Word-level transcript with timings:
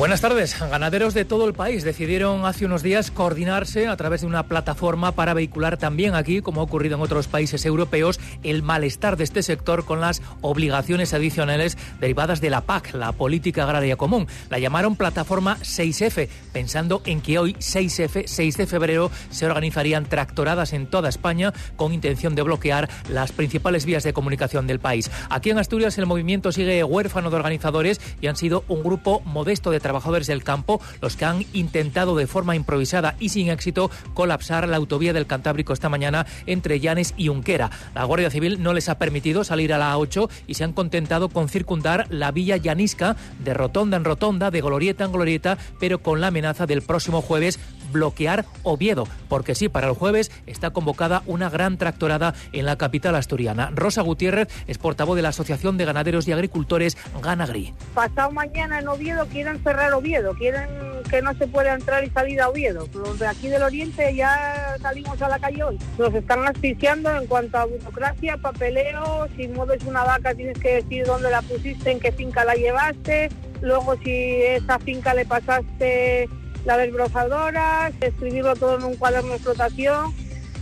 Buenas 0.00 0.22
tardes. 0.22 0.58
Ganaderos 0.58 1.12
de 1.12 1.26
todo 1.26 1.46
el 1.46 1.52
país 1.52 1.84
decidieron 1.84 2.46
hace 2.46 2.64
unos 2.64 2.82
días 2.82 3.10
coordinarse 3.10 3.86
a 3.86 3.98
través 3.98 4.22
de 4.22 4.28
una 4.28 4.44
plataforma 4.44 5.12
para 5.12 5.34
vehicular 5.34 5.76
también 5.76 6.14
aquí, 6.14 6.40
como 6.40 6.62
ha 6.62 6.64
ocurrido 6.64 6.96
en 6.96 7.02
otros 7.02 7.28
países 7.28 7.66
europeos, 7.66 8.18
el 8.42 8.62
malestar 8.62 9.18
de 9.18 9.24
este 9.24 9.42
sector 9.42 9.84
con 9.84 10.00
las 10.00 10.22
obligaciones 10.40 11.12
adicionales 11.12 11.76
derivadas 12.00 12.40
de 12.40 12.48
la 12.48 12.62
PAC, 12.62 12.94
la 12.94 13.12
Política 13.12 13.64
Agraria 13.64 13.96
Común. 13.96 14.26
La 14.48 14.58
llamaron 14.58 14.96
plataforma 14.96 15.58
6F, 15.58 16.30
pensando 16.50 17.02
en 17.04 17.20
que 17.20 17.38
hoy 17.38 17.52
6F, 17.56 18.26
6 18.26 18.56
de 18.56 18.66
febrero, 18.66 19.10
se 19.28 19.44
organizarían 19.44 20.06
tractoradas 20.06 20.72
en 20.72 20.86
toda 20.86 21.10
España 21.10 21.52
con 21.76 21.92
intención 21.92 22.34
de 22.34 22.40
bloquear 22.40 22.88
las 23.10 23.32
principales 23.32 23.84
vías 23.84 24.02
de 24.02 24.14
comunicación 24.14 24.66
del 24.66 24.80
país. 24.80 25.10
Aquí 25.28 25.50
en 25.50 25.58
Asturias 25.58 25.98
el 25.98 26.06
movimiento 26.06 26.52
sigue 26.52 26.82
huérfano 26.84 27.28
de 27.28 27.36
organizadores 27.36 28.00
y 28.22 28.28
han 28.28 28.36
sido 28.36 28.64
un 28.66 28.82
grupo 28.82 29.20
modesto 29.26 29.70
de 29.70 29.89
trabajadores 29.90 30.28
del 30.28 30.44
campo 30.44 30.80
los 31.02 31.16
que 31.16 31.24
han 31.24 31.44
intentado 31.52 32.14
de 32.14 32.28
forma 32.28 32.54
improvisada 32.54 33.16
y 33.18 33.30
sin 33.30 33.50
éxito 33.50 33.90
colapsar 34.14 34.68
la 34.68 34.76
autovía 34.76 35.12
del 35.12 35.26
Cantábrico 35.26 35.72
esta 35.72 35.88
mañana 35.88 36.26
entre 36.46 36.78
Llanes 36.78 37.12
y 37.16 37.28
Unquera. 37.28 37.72
La 37.92 38.04
Guardia 38.04 38.30
Civil 38.30 38.62
no 38.62 38.72
les 38.72 38.88
ha 38.88 38.98
permitido 38.98 39.42
salir 39.42 39.72
a 39.72 39.78
la 39.78 39.96
A8 39.96 40.30
y 40.46 40.54
se 40.54 40.62
han 40.62 40.74
contentado 40.74 41.28
con 41.28 41.48
circundar 41.48 42.06
la 42.08 42.30
villa 42.30 42.56
llanisca 42.56 43.16
de 43.40 43.52
rotonda 43.52 43.96
en 43.96 44.04
rotonda, 44.04 44.52
de 44.52 44.60
glorieta 44.60 45.04
en 45.04 45.12
glorieta, 45.12 45.58
pero 45.80 45.98
con 45.98 46.20
la 46.20 46.28
amenaza 46.28 46.66
del 46.66 46.82
próximo 46.82 47.20
jueves 47.20 47.58
bloquear 47.92 48.44
Oviedo, 48.62 49.06
porque 49.28 49.54
sí, 49.54 49.68
para 49.68 49.88
el 49.88 49.94
jueves 49.94 50.30
está 50.46 50.70
convocada 50.70 51.22
una 51.26 51.50
gran 51.50 51.78
tractorada 51.78 52.34
en 52.52 52.66
la 52.66 52.76
capital 52.76 53.14
asturiana. 53.14 53.70
Rosa 53.74 54.02
Gutiérrez 54.02 54.48
es 54.66 54.78
portavoz 54.78 55.16
de 55.16 55.22
la 55.22 55.30
Asociación 55.30 55.76
de 55.76 55.84
Ganaderos 55.84 56.28
y 56.28 56.32
Agricultores 56.32 56.96
Ganagri. 57.22 57.74
Pasado 57.94 58.30
mañana 58.30 58.80
en 58.80 58.88
Oviedo 58.88 59.26
quieren 59.26 59.62
cerrar 59.62 59.92
Oviedo, 59.92 60.34
quieren 60.34 60.68
que 61.08 61.22
no 61.22 61.34
se 61.34 61.46
pueda 61.46 61.74
entrar 61.74 62.04
y 62.04 62.10
salir 62.10 62.40
a 62.40 62.48
Oviedo. 62.48 62.88
Los 62.94 63.18
de 63.18 63.26
aquí 63.26 63.48
del 63.48 63.62
Oriente 63.62 64.14
ya 64.14 64.76
salimos 64.80 65.20
a 65.22 65.28
la 65.28 65.38
calle 65.38 65.62
hoy. 65.62 65.78
Nos 65.98 66.14
están 66.14 66.46
asfixiando 66.46 67.10
en 67.16 67.26
cuanto 67.26 67.58
a 67.58 67.64
burocracia, 67.64 68.36
papeleo, 68.36 69.26
si 69.36 69.48
mueves 69.48 69.82
una 69.84 70.04
vaca 70.04 70.34
tienes 70.34 70.58
que 70.58 70.76
decir 70.76 71.04
dónde 71.06 71.30
la 71.30 71.42
pusiste, 71.42 71.90
en 71.90 72.00
qué 72.00 72.12
finca 72.12 72.44
la 72.44 72.54
llevaste, 72.54 73.28
luego 73.60 73.96
si 74.04 74.10
esa 74.10 74.78
finca 74.78 75.14
le 75.14 75.24
pasaste 75.24 76.28
la 76.64 76.76
desbrozadora, 76.76 77.92
escribirlo 78.00 78.54
todo 78.56 78.76
en 78.76 78.84
un 78.84 78.96
cuaderno 78.96 79.30
de 79.30 79.36
explotación, 79.36 80.14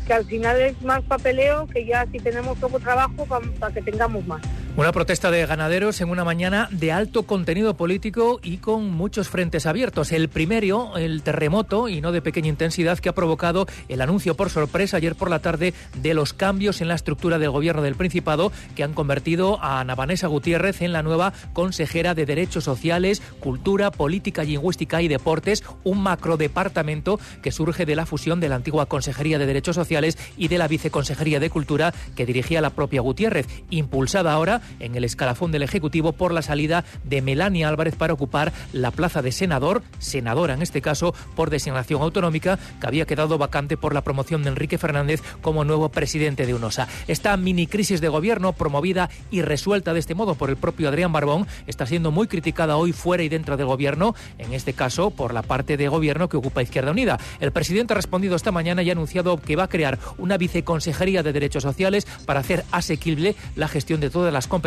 que 0.06 0.14
al 0.14 0.24
final 0.24 0.60
es 0.60 0.80
más 0.82 1.02
papeleo 1.02 1.66
que 1.66 1.84
ya 1.84 2.06
si 2.10 2.18
tenemos 2.18 2.58
poco 2.58 2.80
trabajo 2.80 3.27
para 3.58 3.74
que 3.74 3.82
tengamos 3.82 4.27
más. 4.27 4.42
Una 4.78 4.92
protesta 4.92 5.32
de 5.32 5.44
ganaderos 5.44 6.00
en 6.00 6.08
una 6.08 6.22
mañana 6.22 6.68
de 6.70 6.92
alto 6.92 7.24
contenido 7.24 7.74
político 7.74 8.38
y 8.44 8.58
con 8.58 8.92
muchos 8.92 9.28
frentes 9.28 9.66
abiertos. 9.66 10.12
El 10.12 10.28
primero, 10.28 10.96
el 10.96 11.24
terremoto, 11.24 11.88
y 11.88 12.00
no 12.00 12.12
de 12.12 12.22
pequeña 12.22 12.46
intensidad, 12.46 13.00
que 13.00 13.08
ha 13.08 13.12
provocado 13.12 13.66
el 13.88 14.00
anuncio 14.00 14.36
por 14.36 14.50
sorpresa 14.50 14.98
ayer 14.98 15.16
por 15.16 15.30
la 15.30 15.40
tarde 15.40 15.74
de 16.00 16.14
los 16.14 16.32
cambios 16.32 16.80
en 16.80 16.86
la 16.86 16.94
estructura 16.94 17.40
del 17.40 17.50
gobierno 17.50 17.82
del 17.82 17.96
Principado 17.96 18.52
que 18.76 18.84
han 18.84 18.92
convertido 18.94 19.60
a 19.60 19.80
Ana 19.80 19.96
Vanessa 19.96 20.28
Gutiérrez 20.28 20.80
en 20.80 20.92
la 20.92 21.02
nueva 21.02 21.32
consejera 21.54 22.14
de 22.14 22.24
Derechos 22.24 22.62
Sociales, 22.62 23.20
Cultura, 23.40 23.90
Política 23.90 24.44
Lingüística 24.44 25.02
y 25.02 25.08
Deportes, 25.08 25.64
un 25.82 26.04
macrodepartamento 26.04 27.18
que 27.42 27.50
surge 27.50 27.84
de 27.84 27.96
la 27.96 28.06
fusión 28.06 28.38
de 28.38 28.48
la 28.48 28.54
antigua 28.54 28.86
Consejería 28.86 29.40
de 29.40 29.46
Derechos 29.46 29.74
Sociales 29.74 30.16
y 30.36 30.46
de 30.46 30.58
la 30.58 30.68
Viceconsejería 30.68 31.40
de 31.40 31.50
Cultura 31.50 31.92
que 32.14 32.26
dirigía 32.26 32.60
la 32.60 32.70
propia 32.70 33.00
Gutiérrez, 33.00 33.48
impulsada 33.70 34.32
ahora 34.32 34.62
en 34.80 34.94
el 34.94 35.05
escalafón 35.05 35.52
del 35.52 35.62
Ejecutivo 35.62 36.12
por 36.12 36.33
la 36.33 36.42
salida 36.42 36.84
de 37.05 37.23
Melania 37.23 37.68
Álvarez 37.68 37.95
para 37.96 38.12
ocupar 38.12 38.52
la 38.73 38.90
plaza 38.90 39.23
de 39.23 39.33
senador, 39.33 39.83
senadora 39.98 40.55
en 40.55 40.62
este 40.62 40.83
caso 40.83 41.14
por 41.34 41.51
designación 41.51 42.02
autonómica, 42.02 42.58
que 42.80 42.86
había 42.86 43.06
quedado 43.06 43.39
vacante 43.39 43.77
por 43.77 43.95
la 43.95 44.02
promoción 44.02 44.42
de 44.42 44.51
Enrique 44.51 44.79
Fernández 44.79 45.23
como 45.40 45.64
nuevo 45.64 45.89
presidente 45.89 46.46
de 46.46 46.55
UNOSA. 46.55 46.89
Esta 47.06 47.36
mini 47.36 47.67
crisis 47.67 48.01
de 48.01 48.08
gobierno, 48.08 48.52
promovida 48.52 49.11
y 49.30 49.42
resuelta 49.42 49.92
de 49.92 50.01
este 50.01 50.14
modo 50.14 50.34
por 50.34 50.51
el 50.51 50.56
propio 50.56 50.89
Adrián 50.89 51.12
Barbón, 51.12 51.46
está 51.67 51.86
siendo 51.86 52.11
muy 52.11 52.27
criticada 52.27 52.77
hoy 52.77 52.92
fuera 52.92 53.23
y 53.23 53.29
dentro 53.29 53.56
del 53.56 53.67
gobierno, 53.67 54.14
en 54.39 54.52
este 54.52 54.73
caso 54.73 55.11
por 55.11 55.35
la 55.35 55.42
parte 55.42 55.77
de 55.77 55.89
gobierno 55.89 56.29
que 56.29 56.36
ocupa 56.36 56.62
Izquierda 56.62 56.90
Unida. 56.90 57.18
El 57.40 57.52
presidente 57.52 57.95
ha 57.95 57.96
respondido 57.96 58.36
esta 58.36 58.52
mañana 58.52 58.83
y 58.83 58.90
ha 58.90 58.92
anunciado 58.92 59.39
que 59.39 59.56
va 59.56 59.64
a 59.64 59.68
crear 59.68 59.98
una 60.18 60.36
viceconsejería 60.36 61.23
de 61.23 61.33
derechos 61.33 61.62
sociales 61.62 62.06
para 62.27 62.40
hacer 62.40 62.64
asequible 62.70 63.35
la 63.56 63.68
gestión 63.68 64.00
de 64.00 64.11
todas 64.11 64.33
las 64.33 64.46
competencias 64.46 64.58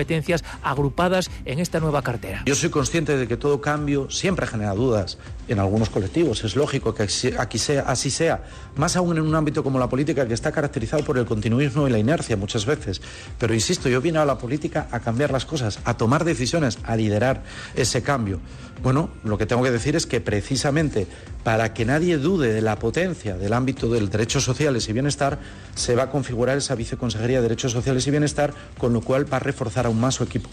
agrupadas 0.63 1.29
en 1.45 1.59
esta 1.59 1.79
nueva 1.79 2.01
cartera. 2.01 2.43
Yo 2.45 2.55
soy 2.55 2.69
consciente 2.69 3.17
de 3.17 3.27
que 3.27 3.37
todo 3.37 3.61
cambio 3.61 4.09
siempre 4.09 4.47
genera 4.47 4.73
dudas 4.73 5.17
en 5.47 5.59
algunos 5.59 5.89
colectivos. 5.89 6.43
Es 6.43 6.55
lógico 6.55 6.93
que 6.93 7.03
aquí 7.03 7.57
sea, 7.57 7.83
así 7.83 8.09
sea, 8.09 8.43
más 8.75 8.95
aún 8.95 9.17
en 9.17 9.23
un 9.23 9.35
ámbito 9.35 9.63
como 9.63 9.79
la 9.79 9.89
política 9.89 10.27
que 10.27 10.33
está 10.33 10.51
caracterizado 10.51 11.03
por 11.03 11.17
el 11.17 11.25
continuismo 11.25 11.87
y 11.87 11.91
la 11.91 11.99
inercia 11.99 12.37
muchas 12.37 12.65
veces. 12.65 13.01
Pero 13.37 13.53
insisto, 13.53 13.89
yo 13.89 14.01
vine 14.01 14.19
a 14.19 14.25
la 14.25 14.37
política 14.37 14.87
a 14.91 14.99
cambiar 14.99 15.31
las 15.31 15.45
cosas, 15.45 15.79
a 15.83 15.97
tomar 15.97 16.23
decisiones, 16.23 16.79
a 16.83 16.95
liderar 16.95 17.43
ese 17.75 18.01
cambio. 18.01 18.39
Bueno, 18.81 19.09
lo 19.23 19.37
que 19.37 19.45
tengo 19.45 19.61
que 19.61 19.71
decir 19.71 19.95
es 19.95 20.07
que 20.07 20.21
precisamente 20.21 21.05
para 21.43 21.73
que 21.73 21.85
nadie 21.85 22.17
dude 22.17 22.51
de 22.51 22.61
la 22.61 22.77
potencia 22.79 23.37
del 23.37 23.53
ámbito 23.53 23.89
del 23.89 24.09
derechos 24.09 24.43
sociales 24.43 24.89
y 24.89 24.93
bienestar, 24.93 25.39
se 25.75 25.95
va 25.95 26.03
a 26.03 26.09
configurar 26.09 26.57
esa 26.57 26.75
viceconsejería 26.75 27.37
de 27.37 27.43
derechos 27.43 27.71
sociales 27.71 28.05
y 28.07 28.11
bienestar, 28.11 28.53
con 28.77 28.93
lo 28.93 29.01
cual 29.01 29.31
va 29.31 29.37
a 29.37 29.39
reforzar 29.39 29.85
aún 29.85 29.99
más 29.99 30.15
su 30.15 30.23
equipo. 30.23 30.49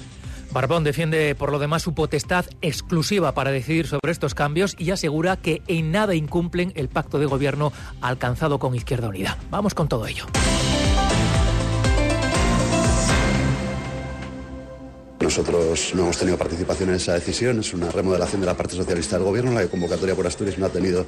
Barbón 0.50 0.84
defiende 0.84 1.34
por 1.34 1.52
lo 1.52 1.58
demás 1.58 1.82
su 1.82 1.94
potestad 1.94 2.46
exclusiva 2.62 3.32
para 3.32 3.50
decidir 3.50 3.86
sobre 3.86 4.12
estos 4.12 4.34
cambios 4.34 4.74
y 4.78 4.90
asegura 4.90 5.36
que 5.36 5.62
en 5.66 5.92
nada 5.92 6.14
incumplen 6.14 6.72
el 6.74 6.88
pacto 6.88 7.18
de 7.18 7.26
gobierno 7.26 7.72
alcanzado 8.00 8.58
con 8.58 8.74
Izquierda 8.74 9.08
Unida. 9.08 9.38
Vamos 9.50 9.74
con 9.74 9.88
todo 9.88 10.06
ello. 10.06 10.26
Nosotros 15.28 15.92
no 15.94 16.04
hemos 16.04 16.16
tenido 16.16 16.38
participación 16.38 16.88
en 16.88 16.94
esa 16.94 17.12
decisión, 17.12 17.60
es 17.60 17.74
una 17.74 17.90
remodelación 17.90 18.40
de 18.40 18.46
la 18.46 18.56
parte 18.56 18.74
socialista 18.74 19.16
del 19.16 19.26
gobierno, 19.26 19.52
la 19.52 19.66
convocatoria 19.66 20.14
por 20.14 20.26
Asturias 20.26 20.56
no 20.56 20.64
ha 20.64 20.70
tenido 20.70 21.04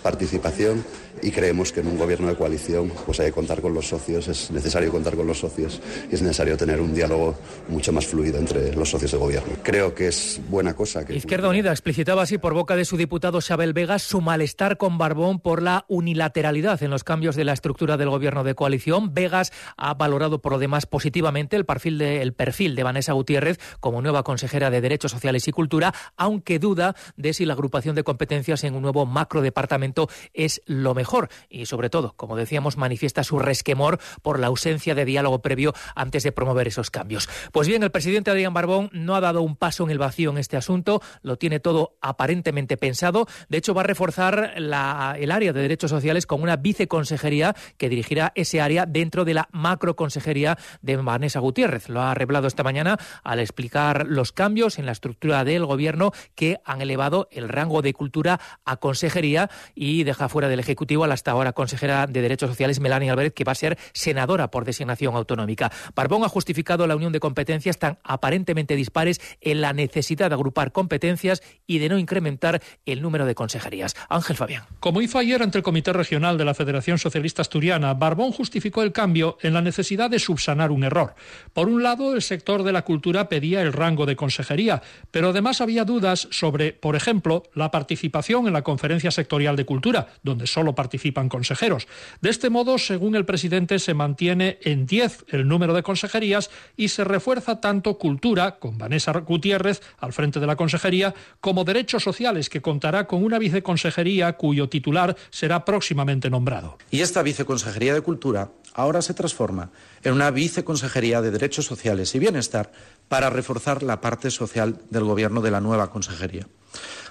participación 0.00 0.84
y 1.20 1.32
creemos 1.32 1.72
que 1.72 1.80
en 1.80 1.88
un 1.88 1.98
gobierno 1.98 2.28
de 2.28 2.36
coalición 2.36 2.92
pues 3.04 3.18
hay 3.18 3.26
que 3.26 3.32
contar 3.32 3.60
con 3.60 3.74
los 3.74 3.88
socios, 3.88 4.28
es 4.28 4.52
necesario 4.52 4.92
contar 4.92 5.16
con 5.16 5.26
los 5.26 5.40
socios 5.40 5.80
y 6.08 6.14
es 6.14 6.22
necesario 6.22 6.56
tener 6.56 6.80
un 6.80 6.94
diálogo 6.94 7.36
mucho 7.68 7.92
más 7.92 8.06
fluido 8.06 8.38
entre 8.38 8.72
los 8.76 8.90
socios 8.90 9.10
de 9.10 9.18
gobierno. 9.18 9.54
Creo 9.64 9.92
que 9.92 10.06
es 10.06 10.40
buena 10.48 10.74
cosa 10.74 11.04
que... 11.04 11.16
Izquierda 11.16 11.48
Unida 11.48 11.72
explicitaba 11.72 12.22
así 12.22 12.38
por 12.38 12.54
boca 12.54 12.76
de 12.76 12.84
su 12.84 12.96
diputado 12.96 13.40
Xabel 13.40 13.72
Vega 13.72 13.98
su 13.98 14.20
malestar 14.20 14.76
con 14.76 14.98
Barbón 14.98 15.40
por 15.40 15.62
la 15.62 15.84
unilateralidad 15.88 16.80
en 16.84 16.90
los 16.90 17.02
cambios 17.02 17.34
de 17.34 17.44
la 17.44 17.52
estructura 17.52 17.96
del 17.96 18.10
gobierno 18.10 18.44
de 18.44 18.54
coalición. 18.54 19.14
Vegas 19.14 19.52
ha 19.76 19.94
valorado 19.94 20.40
por 20.40 20.52
lo 20.52 20.58
demás 20.60 20.86
positivamente 20.86 21.56
el 21.56 21.64
perfil 21.64 21.98
de, 21.98 22.22
el 22.22 22.34
perfil 22.34 22.76
de 22.76 22.82
Vanessa 22.84 23.12
Gutiérrez 23.14 23.58
como 23.80 24.02
nueva 24.02 24.22
consejera 24.22 24.70
de 24.70 24.80
Derechos 24.80 25.12
Sociales 25.12 25.46
y 25.48 25.52
Cultura, 25.52 25.94
aunque 26.16 26.58
duda 26.58 26.94
de 27.16 27.32
si 27.32 27.44
la 27.44 27.54
agrupación 27.54 27.94
de 27.94 28.04
competencias 28.04 28.64
en 28.64 28.74
un 28.74 28.82
nuevo 28.82 29.06
macro 29.06 29.42
departamento 29.42 30.08
es 30.32 30.62
lo 30.66 30.94
mejor. 30.94 31.28
Y 31.48 31.66
sobre 31.66 31.90
todo, 31.90 32.14
como 32.16 32.36
decíamos, 32.36 32.76
manifiesta 32.76 33.24
su 33.24 33.38
resquemor 33.38 33.98
por 34.22 34.38
la 34.38 34.48
ausencia 34.48 34.94
de 34.94 35.04
diálogo 35.04 35.40
previo 35.40 35.74
antes 35.94 36.22
de 36.22 36.32
promover 36.32 36.68
esos 36.68 36.90
cambios. 36.90 37.28
Pues 37.52 37.68
bien, 37.68 37.82
el 37.82 37.90
presidente 37.90 38.30
Adrián 38.30 38.54
Barbón 38.54 38.90
no 38.92 39.14
ha 39.14 39.20
dado 39.20 39.42
un 39.42 39.56
paso 39.56 39.84
en 39.84 39.90
el 39.90 39.98
vacío 39.98 40.30
en 40.30 40.38
este 40.38 40.56
asunto, 40.56 41.00
lo 41.22 41.36
tiene 41.36 41.60
todo 41.60 41.96
aparentemente 42.00 42.76
pensado. 42.76 43.26
De 43.48 43.58
hecho, 43.58 43.74
va 43.74 43.82
a 43.82 43.84
reforzar 43.84 44.52
el 44.56 44.72
área 44.72 45.52
de 45.52 45.62
derechos 45.62 45.90
sociales 45.90 46.26
con 46.26 46.42
una 46.42 46.56
viceconsejería 46.56 47.54
que 47.76 47.88
dirigirá 47.88 48.32
ese 48.34 48.60
área 48.60 48.86
dentro 48.86 49.24
de 49.24 49.34
la 49.34 49.48
macroconsejería 49.52 50.58
de 50.82 50.96
Vanessa 50.96 51.40
Gutiérrez. 51.40 51.88
Lo 51.88 52.02
ha 52.02 52.14
revelado 52.14 52.46
esta 52.46 52.62
mañana 52.62 52.98
al 53.22 53.40
explicar 53.54 54.06
los 54.08 54.32
cambios 54.32 54.80
en 54.80 54.86
la 54.86 54.92
estructura 54.92 55.44
del 55.44 55.64
gobierno 55.64 56.12
que 56.34 56.58
han 56.64 56.82
elevado 56.82 57.28
el 57.30 57.48
rango 57.48 57.82
de 57.82 57.94
cultura 57.94 58.40
a 58.64 58.78
consejería 58.78 59.48
y 59.76 60.02
deja 60.02 60.28
fuera 60.28 60.48
del 60.48 60.58
Ejecutivo 60.58 61.04
a 61.04 61.06
la 61.06 61.14
hasta 61.14 61.30
ahora 61.30 61.52
consejera 61.52 62.08
de 62.08 62.20
Derechos 62.20 62.50
Sociales, 62.50 62.80
Melania 62.80 63.12
Álvarez, 63.12 63.32
que 63.32 63.44
va 63.44 63.52
a 63.52 63.54
ser 63.54 63.78
senadora 63.92 64.50
por 64.50 64.64
designación 64.64 65.14
autonómica. 65.14 65.70
Barbón 65.94 66.24
ha 66.24 66.28
justificado 66.28 66.88
la 66.88 66.96
unión 66.96 67.12
de 67.12 67.20
competencias 67.20 67.78
tan 67.78 67.98
aparentemente 68.02 68.74
dispares 68.74 69.20
en 69.40 69.60
la 69.60 69.72
necesidad 69.72 70.30
de 70.30 70.34
agrupar 70.34 70.72
competencias 70.72 71.42
y 71.66 71.78
de 71.78 71.88
no 71.88 71.98
incrementar 71.98 72.60
el 72.84 73.00
número 73.00 73.24
de 73.24 73.36
consejerías. 73.36 73.94
Ángel 74.08 74.36
Fabián. 74.36 74.64
Como 74.80 75.00
hizo 75.00 75.18
ayer 75.18 75.42
ante 75.42 75.58
el 75.58 75.64
Comité 75.64 75.92
Regional 75.92 76.36
de 76.36 76.44
la 76.44 76.54
Federación 76.54 76.98
Socialista 76.98 77.42
Asturiana, 77.42 77.94
Barbón 77.94 78.32
justificó 78.32 78.82
el 78.82 78.90
cambio 78.90 79.38
en 79.42 79.54
la 79.54 79.62
necesidad 79.62 80.10
de 80.10 80.18
subsanar 80.18 80.72
un 80.72 80.82
error. 80.82 81.14
Por 81.52 81.68
un 81.68 81.84
lado, 81.84 82.14
el 82.14 82.22
sector 82.22 82.64
de 82.64 82.72
la 82.72 82.82
cultura 82.82 83.28
pedía 83.28 83.43
el 83.52 83.72
rango 83.72 84.06
de 84.06 84.16
consejería, 84.16 84.82
pero 85.10 85.28
además 85.28 85.60
había 85.60 85.84
dudas 85.84 86.28
sobre, 86.30 86.72
por 86.72 86.96
ejemplo, 86.96 87.42
la 87.54 87.70
participación 87.70 88.46
en 88.46 88.52
la 88.52 88.62
Conferencia 88.62 89.10
Sectorial 89.10 89.56
de 89.56 89.66
Cultura, 89.66 90.08
donde 90.22 90.46
solo 90.46 90.74
participan 90.74 91.28
consejeros. 91.28 91.86
De 92.20 92.30
este 92.30 92.50
modo, 92.50 92.78
según 92.78 93.14
el 93.16 93.24
presidente, 93.24 93.78
se 93.78 93.94
mantiene 93.94 94.58
en 94.62 94.86
10 94.86 95.26
el 95.28 95.46
número 95.46 95.74
de 95.74 95.82
consejerías 95.82 96.50
y 96.76 96.88
se 96.88 97.04
refuerza 97.04 97.60
tanto 97.60 97.98
Cultura, 97.98 98.58
con 98.58 98.78
Vanessa 98.78 99.12
Gutiérrez 99.12 99.82
al 99.98 100.12
frente 100.12 100.40
de 100.40 100.46
la 100.46 100.56
consejería, 100.56 101.14
como 101.40 101.64
Derechos 101.64 102.02
Sociales, 102.02 102.48
que 102.48 102.62
contará 102.62 103.06
con 103.06 103.22
una 103.22 103.38
viceconsejería 103.38 104.34
cuyo 104.34 104.68
titular 104.68 105.16
será 105.30 105.64
próximamente 105.64 106.30
nombrado. 106.30 106.78
Y 106.90 107.00
esta 107.00 107.22
viceconsejería 107.22 107.94
de 107.94 108.00
Cultura 108.00 108.50
ahora 108.74 109.00
se 109.00 109.14
transforma 109.14 109.70
en 110.02 110.12
una 110.12 110.30
viceconsejería 110.30 111.22
de 111.22 111.30
Derechos 111.30 111.64
Sociales 111.64 112.14
y 112.14 112.18
Bienestar 112.18 112.72
para 113.08 113.30
reforzar 113.30 113.82
la 113.82 114.00
parte 114.00 114.30
social 114.30 114.80
del 114.90 115.04
gobierno 115.04 115.40
de 115.40 115.50
la 115.50 115.60
nueva 115.60 115.90
consejería. 115.90 116.46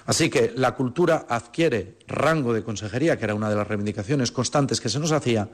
Así 0.06 0.28
que 0.28 0.52
la 0.54 0.74
cultura 0.74 1.24
adquiere 1.28 1.96
rango 2.06 2.52
de 2.52 2.62
consejería, 2.62 3.16
que 3.16 3.24
era 3.24 3.34
una 3.34 3.48
de 3.48 3.56
las 3.56 3.66
reivindicaciones 3.66 4.32
constantes 4.32 4.80
que 4.80 4.90
se 4.90 5.00
nos 5.00 5.12
hacía, 5.12 5.48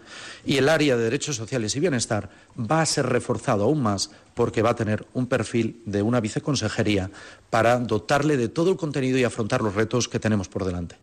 y 0.44 0.56
el 0.56 0.68
área 0.68 0.96
de 0.96 1.04
derechos 1.04 1.36
sociales 1.36 1.76
y 1.76 1.80
bienestar 1.80 2.30
va 2.58 2.80
a 2.80 2.86
ser 2.86 3.06
reforzado 3.06 3.64
aún 3.64 3.80
más 3.80 4.10
porque 4.34 4.62
va 4.62 4.70
a 4.70 4.76
tener 4.76 5.06
un 5.12 5.26
perfil 5.28 5.82
de 5.86 6.02
una 6.02 6.20
viceconsejería 6.20 7.10
para 7.48 7.78
dotarle 7.78 8.36
de 8.36 8.48
todo 8.48 8.70
el 8.70 8.76
contenido 8.76 9.18
y 9.18 9.24
afrontar 9.24 9.62
los 9.62 9.74
retos 9.74 10.08
que 10.08 10.18
tenemos 10.18 10.48
por 10.48 10.64
delante. 10.64 10.96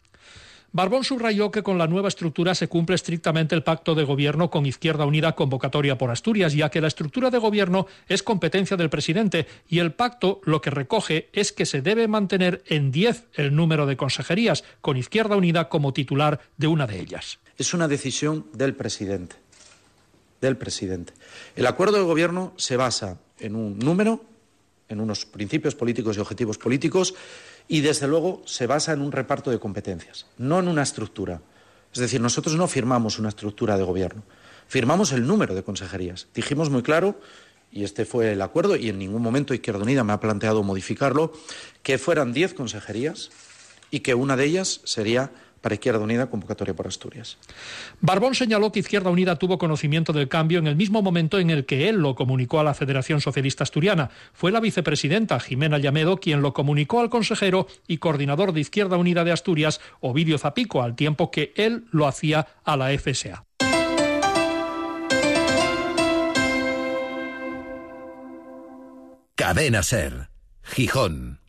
Barbón 0.71 1.03
subrayó 1.03 1.49
que 1.49 1.63
con 1.63 1.77
la 1.77 1.87
nueva 1.87 2.09
estructura 2.09 2.53
se 2.53 2.67
cumple 2.67 2.95
estrictamente 2.95 3.55
el 3.55 3.63
pacto 3.63 3.95
de 3.95 4.03
gobierno 4.03 4.49
con 4.49 4.65
Izquierda 4.65 5.05
Unida 5.05 5.33
convocatoria 5.33 5.97
por 5.97 6.11
Asturias, 6.11 6.53
ya 6.53 6.69
que 6.69 6.81
la 6.81 6.87
estructura 6.87 7.31
de 7.31 7.37
gobierno 7.37 7.87
es 8.07 8.21
competencia 8.21 8.75
del 8.75 8.89
presidente 8.89 9.47
y 9.69 9.79
el 9.79 9.93
pacto 9.93 10.41
lo 10.43 10.61
que 10.61 10.69
recoge 10.69 11.29
es 11.31 11.51
que 11.51 11.65
se 11.65 11.81
debe 11.81 12.07
mantener 12.07 12.63
en 12.67 12.91
10 12.91 13.27
el 13.35 13.55
número 13.55 13.85
de 13.85 13.97
consejerías, 13.97 14.63
con 14.81 14.97
Izquierda 14.97 15.37
Unida 15.37 15.69
como 15.69 15.93
titular 15.93 16.41
de 16.57 16.67
una 16.67 16.85
de 16.85 16.99
ellas. 16.99 17.39
Es 17.57 17.73
una 17.73 17.87
decisión 17.87 18.45
del 18.53 18.75
presidente. 18.75 19.37
Del 20.41 20.57
presidente. 20.57 21.13
El 21.55 21.65
acuerdo 21.65 21.97
de 21.97 22.03
gobierno 22.03 22.53
se 22.57 22.77
basa 22.77 23.17
en 23.39 23.55
un 23.55 23.79
número, 23.79 24.23
en 24.89 24.99
unos 24.99 25.25
principios 25.25 25.75
políticos 25.75 26.17
y 26.17 26.19
objetivos 26.19 26.57
políticos 26.57 27.15
y, 27.67 27.81
desde 27.81 28.07
luego, 28.07 28.41
se 28.45 28.67
basa 28.67 28.93
en 28.93 29.01
un 29.01 29.11
reparto 29.11 29.51
de 29.51 29.59
competencias, 29.59 30.25
no 30.37 30.59
en 30.59 30.67
una 30.67 30.83
estructura. 30.83 31.41
Es 31.93 31.99
decir, 31.99 32.21
nosotros 32.21 32.55
no 32.55 32.67
firmamos 32.67 33.19
una 33.19 33.29
estructura 33.29 33.77
de 33.77 33.83
gobierno, 33.83 34.23
firmamos 34.67 35.11
el 35.11 35.25
número 35.27 35.55
de 35.55 35.63
consejerías. 35.63 36.27
Dijimos 36.33 36.69
muy 36.69 36.83
claro, 36.83 37.19
y 37.71 37.83
este 37.83 38.05
fue 38.05 38.31
el 38.31 38.41
acuerdo, 38.41 38.75
y 38.75 38.89
en 38.89 38.99
ningún 38.99 39.21
momento 39.21 39.53
Izquierda 39.53 39.83
Unida 39.83 40.03
me 40.03 40.13
ha 40.13 40.19
planteado 40.19 40.63
modificarlo, 40.63 41.33
que 41.83 41.97
fueran 41.97 42.33
diez 42.33 42.53
consejerías 42.53 43.29
y 43.91 44.01
que 44.01 44.15
una 44.15 44.35
de 44.35 44.45
ellas 44.45 44.81
sería 44.83 45.31
para 45.61 45.75
Izquierda 45.75 45.99
Unida, 45.99 46.29
convocatoria 46.29 46.75
por 46.75 46.87
Asturias. 46.87 47.37
Barbón 48.01 48.35
señaló 48.35 48.71
que 48.71 48.79
Izquierda 48.79 49.09
Unida 49.09 49.35
tuvo 49.35 49.57
conocimiento 49.57 50.13
del 50.13 50.27
cambio 50.27 50.59
en 50.59 50.67
el 50.67 50.75
mismo 50.75 51.01
momento 51.01 51.39
en 51.39 51.49
el 51.49 51.65
que 51.65 51.89
él 51.89 51.97
lo 51.97 52.15
comunicó 52.15 52.59
a 52.59 52.63
la 52.63 52.73
Federación 52.73 53.21
Socialista 53.21 53.63
Asturiana. 53.63 54.09
Fue 54.33 54.51
la 54.51 54.59
vicepresidenta 54.59 55.39
Jimena 55.39 55.77
Llamedo 55.77 56.17
quien 56.17 56.41
lo 56.41 56.53
comunicó 56.53 56.99
al 56.99 57.09
consejero 57.09 57.67
y 57.87 57.97
coordinador 57.97 58.53
de 58.53 58.61
Izquierda 58.61 58.97
Unida 58.97 59.23
de 59.23 59.31
Asturias, 59.31 59.81
Ovidio 59.99 60.37
Zapico, 60.37 60.83
al 60.83 60.95
tiempo 60.95 61.31
que 61.31 61.53
él 61.55 61.85
lo 61.91 62.07
hacía 62.07 62.47
a 62.63 62.77
la 62.77 62.89
FSA. 62.97 63.43
Cadena 69.35 69.83
Ser, 69.83 70.29
Gijón. 70.63 71.46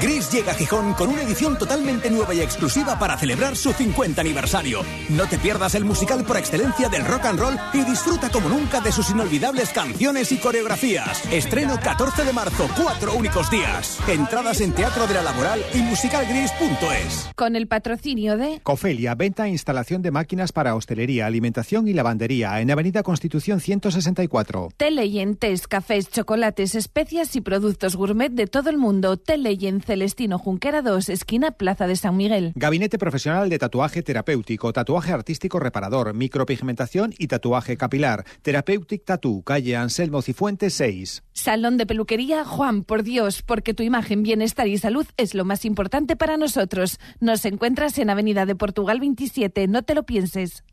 Gris 0.00 0.32
llega 0.32 0.52
a 0.52 0.54
Gijón 0.54 0.94
con 0.94 1.10
una 1.10 1.22
edición 1.22 1.58
totalmente 1.58 2.10
nueva 2.10 2.32
y 2.34 2.40
exclusiva 2.40 2.98
para 2.98 3.18
celebrar 3.18 3.56
su 3.56 3.72
50 3.72 4.20
aniversario. 4.20 4.80
No 5.10 5.26
te 5.26 5.38
pierdas 5.38 5.74
el 5.74 5.84
musical 5.84 6.24
por 6.24 6.38
excelencia 6.38 6.88
del 6.88 7.04
rock 7.04 7.26
and 7.26 7.38
roll 7.38 7.58
y 7.74 7.84
disfruta 7.84 8.30
como 8.30 8.48
nunca 8.48 8.80
de 8.80 8.90
sus 8.90 9.10
inolvidables 9.10 9.70
canciones 9.70 10.32
y 10.32 10.38
coreografías. 10.38 11.24
Estreno 11.30 11.78
14 11.78 12.24
de 12.24 12.32
marzo, 12.32 12.68
cuatro 12.80 13.14
únicos 13.14 13.50
días. 13.50 13.98
Entradas 14.08 14.60
en 14.60 14.72
Teatro 14.72 15.06
de 15.06 15.14
la 15.14 15.22
Laboral 15.22 15.62
y 15.74 15.78
musicalgris.es. 15.78 17.30
Con 17.36 17.54
el 17.54 17.68
patrocinio 17.68 18.36
de 18.38 18.60
Cofelia, 18.62 19.14
venta 19.14 19.46
e 19.46 19.50
instalación 19.50 20.00
de 20.00 20.10
máquinas 20.10 20.52
para 20.52 20.74
hostelería, 20.74 21.26
alimentación 21.26 21.86
y 21.86 21.92
lavandería 21.92 22.60
en 22.60 22.70
Avenida 22.70 23.02
Constitución 23.02 23.60
164. 23.60 24.70
Teleyentes, 24.76 25.68
cafés, 25.68 26.08
chocolates, 26.08 26.74
especias 26.74 27.36
y 27.36 27.42
productos 27.42 27.94
gourmet 27.96 28.32
de 28.32 28.46
todo 28.46 28.70
el 28.70 28.78
mundo. 28.78 29.16
Teleyen 29.18 29.81
Celestino 29.82 30.38
Junquera 30.38 30.82
2, 30.82 31.08
esquina 31.08 31.50
Plaza 31.50 31.86
de 31.86 31.96
San 31.96 32.16
Miguel. 32.16 32.52
Gabinete 32.54 32.98
profesional 32.98 33.48
de 33.48 33.58
tatuaje 33.58 34.02
terapéutico, 34.02 34.72
tatuaje 34.72 35.12
artístico 35.12 35.58
reparador, 35.58 36.14
micropigmentación 36.14 37.14
y 37.18 37.26
tatuaje 37.26 37.76
capilar. 37.76 38.24
Therapeutic 38.42 39.04
Tattoo, 39.04 39.42
calle 39.42 39.76
Anselmo 39.76 40.22
Cifuentes 40.22 40.74
6. 40.74 41.22
Salón 41.32 41.76
de 41.76 41.86
peluquería 41.86 42.44
Juan, 42.44 42.84
por 42.84 43.02
Dios, 43.02 43.42
porque 43.42 43.74
tu 43.74 43.82
imagen, 43.82 44.22
bienestar 44.22 44.68
y 44.68 44.78
salud 44.78 45.06
es 45.16 45.34
lo 45.34 45.44
más 45.44 45.64
importante 45.64 46.16
para 46.16 46.36
nosotros. 46.36 46.98
Nos 47.20 47.44
encuentras 47.44 47.98
en 47.98 48.10
Avenida 48.10 48.46
de 48.46 48.54
Portugal 48.54 49.00
27, 49.00 49.68
no 49.68 49.82
te 49.82 49.94
lo 49.94 50.04
pienses. 50.04 50.64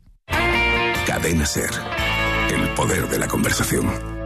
Cadena 1.06 1.46
Ser, 1.46 1.70
el 2.54 2.68
poder 2.74 3.08
de 3.08 3.18
la 3.18 3.26
conversación. 3.26 4.19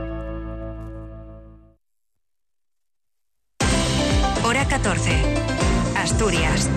14. 4.85 5.25
Asturias. 5.97 6.69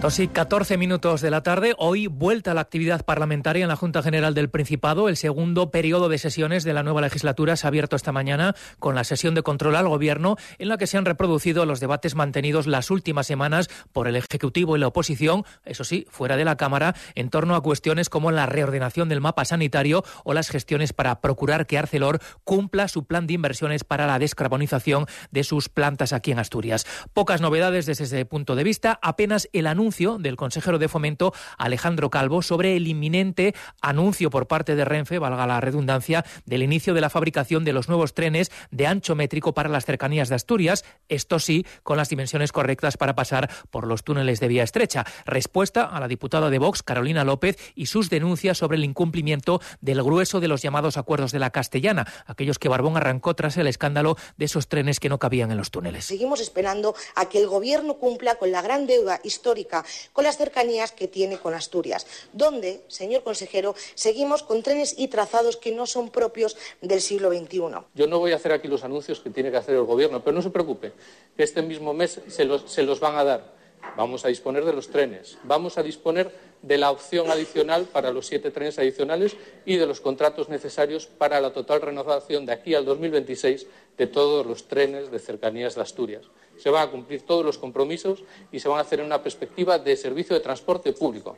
Dos 0.00 0.18
y 0.20 0.28
14 0.28 0.76
minutos 0.76 1.22
de 1.22 1.30
la 1.30 1.42
tarde. 1.42 1.74
Hoy 1.78 2.06
vuelta 2.06 2.50
a 2.50 2.54
la 2.54 2.60
actividad 2.60 3.02
parlamentaria 3.02 3.62
en 3.62 3.68
la 3.68 3.76
Junta 3.76 4.02
General 4.02 4.34
del 4.34 4.50
Principado. 4.50 5.08
El 5.08 5.16
segundo 5.16 5.70
periodo 5.70 6.10
de 6.10 6.18
sesiones 6.18 6.64
de 6.64 6.74
la 6.74 6.82
nueva 6.82 7.00
legislatura 7.00 7.56
se 7.56 7.66
ha 7.66 7.68
abierto 7.68 7.96
esta 7.96 8.12
mañana 8.12 8.54
con 8.78 8.94
la 8.94 9.04
sesión 9.04 9.34
de 9.34 9.42
control 9.42 9.74
al 9.74 9.88
Gobierno, 9.88 10.36
en 10.58 10.68
la 10.68 10.76
que 10.76 10.86
se 10.86 10.98
han 10.98 11.06
reproducido 11.06 11.64
los 11.64 11.80
debates 11.80 12.14
mantenidos 12.14 12.66
las 12.66 12.90
últimas 12.90 13.26
semanas 13.26 13.68
por 13.92 14.06
el 14.06 14.16
Ejecutivo 14.16 14.76
y 14.76 14.80
la 14.80 14.88
oposición, 14.88 15.44
eso 15.64 15.82
sí, 15.82 16.06
fuera 16.10 16.36
de 16.36 16.44
la 16.44 16.56
Cámara, 16.56 16.94
en 17.14 17.30
torno 17.30 17.56
a 17.56 17.62
cuestiones 17.62 18.10
como 18.10 18.30
la 18.30 18.44
reordenación 18.44 19.08
del 19.08 19.22
mapa 19.22 19.46
sanitario 19.46 20.04
o 20.24 20.34
las 20.34 20.50
gestiones 20.50 20.92
para 20.92 21.22
procurar 21.22 21.66
que 21.66 21.78
Arcelor 21.78 22.20
cumpla 22.44 22.88
su 22.88 23.06
plan 23.06 23.26
de 23.26 23.34
inversiones 23.34 23.82
para 23.82 24.06
la 24.06 24.18
descarbonización 24.18 25.06
de 25.30 25.42
sus 25.42 25.70
plantas 25.70 26.12
aquí 26.12 26.32
en 26.32 26.38
Asturias. 26.38 26.86
Pocas 27.14 27.40
novedades 27.40 27.86
desde 27.86 28.04
ese 28.04 28.26
punto 28.26 28.56
de 28.56 28.62
vista, 28.62 29.00
apenas 29.02 29.48
el 29.54 29.66
anuncio 29.66 29.85
del 29.86 30.36
consejero 30.36 30.80
de 30.80 30.88
Fomento 30.88 31.32
Alejandro 31.58 32.10
Calvo 32.10 32.42
sobre 32.42 32.76
el 32.76 32.88
inminente 32.88 33.54
anuncio 33.80 34.30
por 34.30 34.48
parte 34.48 34.74
de 34.74 34.84
Renfe, 34.84 35.20
valga 35.20 35.46
la 35.46 35.60
redundancia, 35.60 36.24
del 36.44 36.64
inicio 36.64 36.92
de 36.92 37.00
la 37.00 37.08
fabricación 37.08 37.64
de 37.64 37.72
los 37.72 37.88
nuevos 37.88 38.12
trenes 38.12 38.50
de 38.72 38.88
ancho 38.88 39.14
métrico 39.14 39.54
para 39.54 39.68
las 39.68 39.84
cercanías 39.84 40.28
de 40.28 40.34
Asturias, 40.34 40.84
esto 41.08 41.38
sí, 41.38 41.64
con 41.84 41.96
las 41.96 42.08
dimensiones 42.08 42.50
correctas 42.50 42.96
para 42.96 43.14
pasar 43.14 43.48
por 43.70 43.86
los 43.86 44.02
túneles 44.02 44.40
de 44.40 44.48
vía 44.48 44.64
estrecha. 44.64 45.04
Respuesta 45.24 45.84
a 45.84 46.00
la 46.00 46.08
diputada 46.08 46.50
de 46.50 46.58
Vox, 46.58 46.82
Carolina 46.82 47.22
López, 47.22 47.56
y 47.76 47.86
sus 47.86 48.10
denuncias 48.10 48.58
sobre 48.58 48.78
el 48.78 48.84
incumplimiento 48.84 49.60
del 49.80 50.02
grueso 50.02 50.40
de 50.40 50.48
los 50.48 50.62
llamados 50.62 50.96
acuerdos 50.96 51.30
de 51.30 51.38
la 51.38 51.50
Castellana, 51.50 52.08
aquellos 52.26 52.58
que 52.58 52.68
Barbón 52.68 52.96
arrancó 52.96 53.34
tras 53.34 53.56
el 53.56 53.68
escándalo 53.68 54.16
de 54.36 54.46
esos 54.46 54.66
trenes 54.66 54.98
que 54.98 55.08
no 55.08 55.20
cabían 55.20 55.52
en 55.52 55.58
los 55.58 55.70
túneles. 55.70 56.06
Seguimos 56.06 56.40
esperando 56.40 56.96
a 57.14 57.28
que 57.28 57.38
el 57.38 57.46
Gobierno 57.46 57.94
cumpla 57.94 58.34
con 58.34 58.50
la 58.50 58.62
gran 58.62 58.88
deuda 58.88 59.20
histórica 59.22 59.75
con 60.12 60.24
las 60.24 60.36
cercanías 60.36 60.92
que 60.92 61.08
tiene 61.08 61.38
con 61.38 61.54
Asturias, 61.54 62.06
donde, 62.32 62.82
señor 62.88 63.22
consejero, 63.22 63.74
seguimos 63.94 64.42
con 64.42 64.62
trenes 64.62 64.94
y 64.96 65.08
trazados 65.08 65.56
que 65.56 65.72
no 65.72 65.86
son 65.86 66.10
propios 66.10 66.56
del 66.80 67.00
siglo 67.00 67.30
XXI. 67.30 67.58
Yo 67.94 68.06
no 68.06 68.18
voy 68.18 68.32
a 68.32 68.36
hacer 68.36 68.52
aquí 68.52 68.68
los 68.68 68.84
anuncios 68.84 69.20
que 69.20 69.30
tiene 69.30 69.50
que 69.50 69.56
hacer 69.56 69.74
el 69.74 69.84
Gobierno, 69.84 70.22
pero 70.22 70.34
no 70.34 70.42
se 70.42 70.50
preocupe, 70.50 70.92
que 71.36 71.42
este 71.42 71.62
mismo 71.62 71.94
mes 71.94 72.20
se 72.28 72.44
los, 72.44 72.70
se 72.70 72.82
los 72.82 73.00
van 73.00 73.16
a 73.16 73.24
dar. 73.24 73.56
Vamos 73.96 74.24
a 74.24 74.28
disponer 74.28 74.64
de 74.64 74.72
los 74.72 74.88
trenes, 74.88 75.38
vamos 75.44 75.78
a 75.78 75.82
disponer 75.82 76.30
de 76.62 76.76
la 76.76 76.90
opción 76.90 77.30
adicional 77.30 77.84
para 77.84 78.10
los 78.10 78.26
siete 78.26 78.50
trenes 78.50 78.78
adicionales 78.78 79.36
y 79.64 79.76
de 79.76 79.86
los 79.86 80.00
contratos 80.00 80.48
necesarios 80.48 81.06
para 81.06 81.40
la 81.40 81.52
total 81.52 81.80
renovación 81.80 82.46
de 82.46 82.52
aquí 82.52 82.74
al 82.74 82.84
2026 82.84 83.66
de 83.96 84.06
todos 84.06 84.44
los 84.44 84.66
trenes 84.68 85.10
de 85.10 85.18
cercanías 85.18 85.76
de 85.76 85.82
Asturias 85.82 86.24
se 86.58 86.70
van 86.70 86.88
a 86.88 86.90
cumplir 86.90 87.22
todos 87.22 87.44
los 87.44 87.58
compromisos 87.58 88.24
y 88.52 88.60
se 88.60 88.68
van 88.68 88.78
a 88.78 88.82
hacer 88.82 89.00
en 89.00 89.06
una 89.06 89.22
perspectiva 89.22 89.78
de 89.78 89.96
servicio 89.96 90.34
de 90.34 90.40
transporte 90.40 90.92
público. 90.92 91.36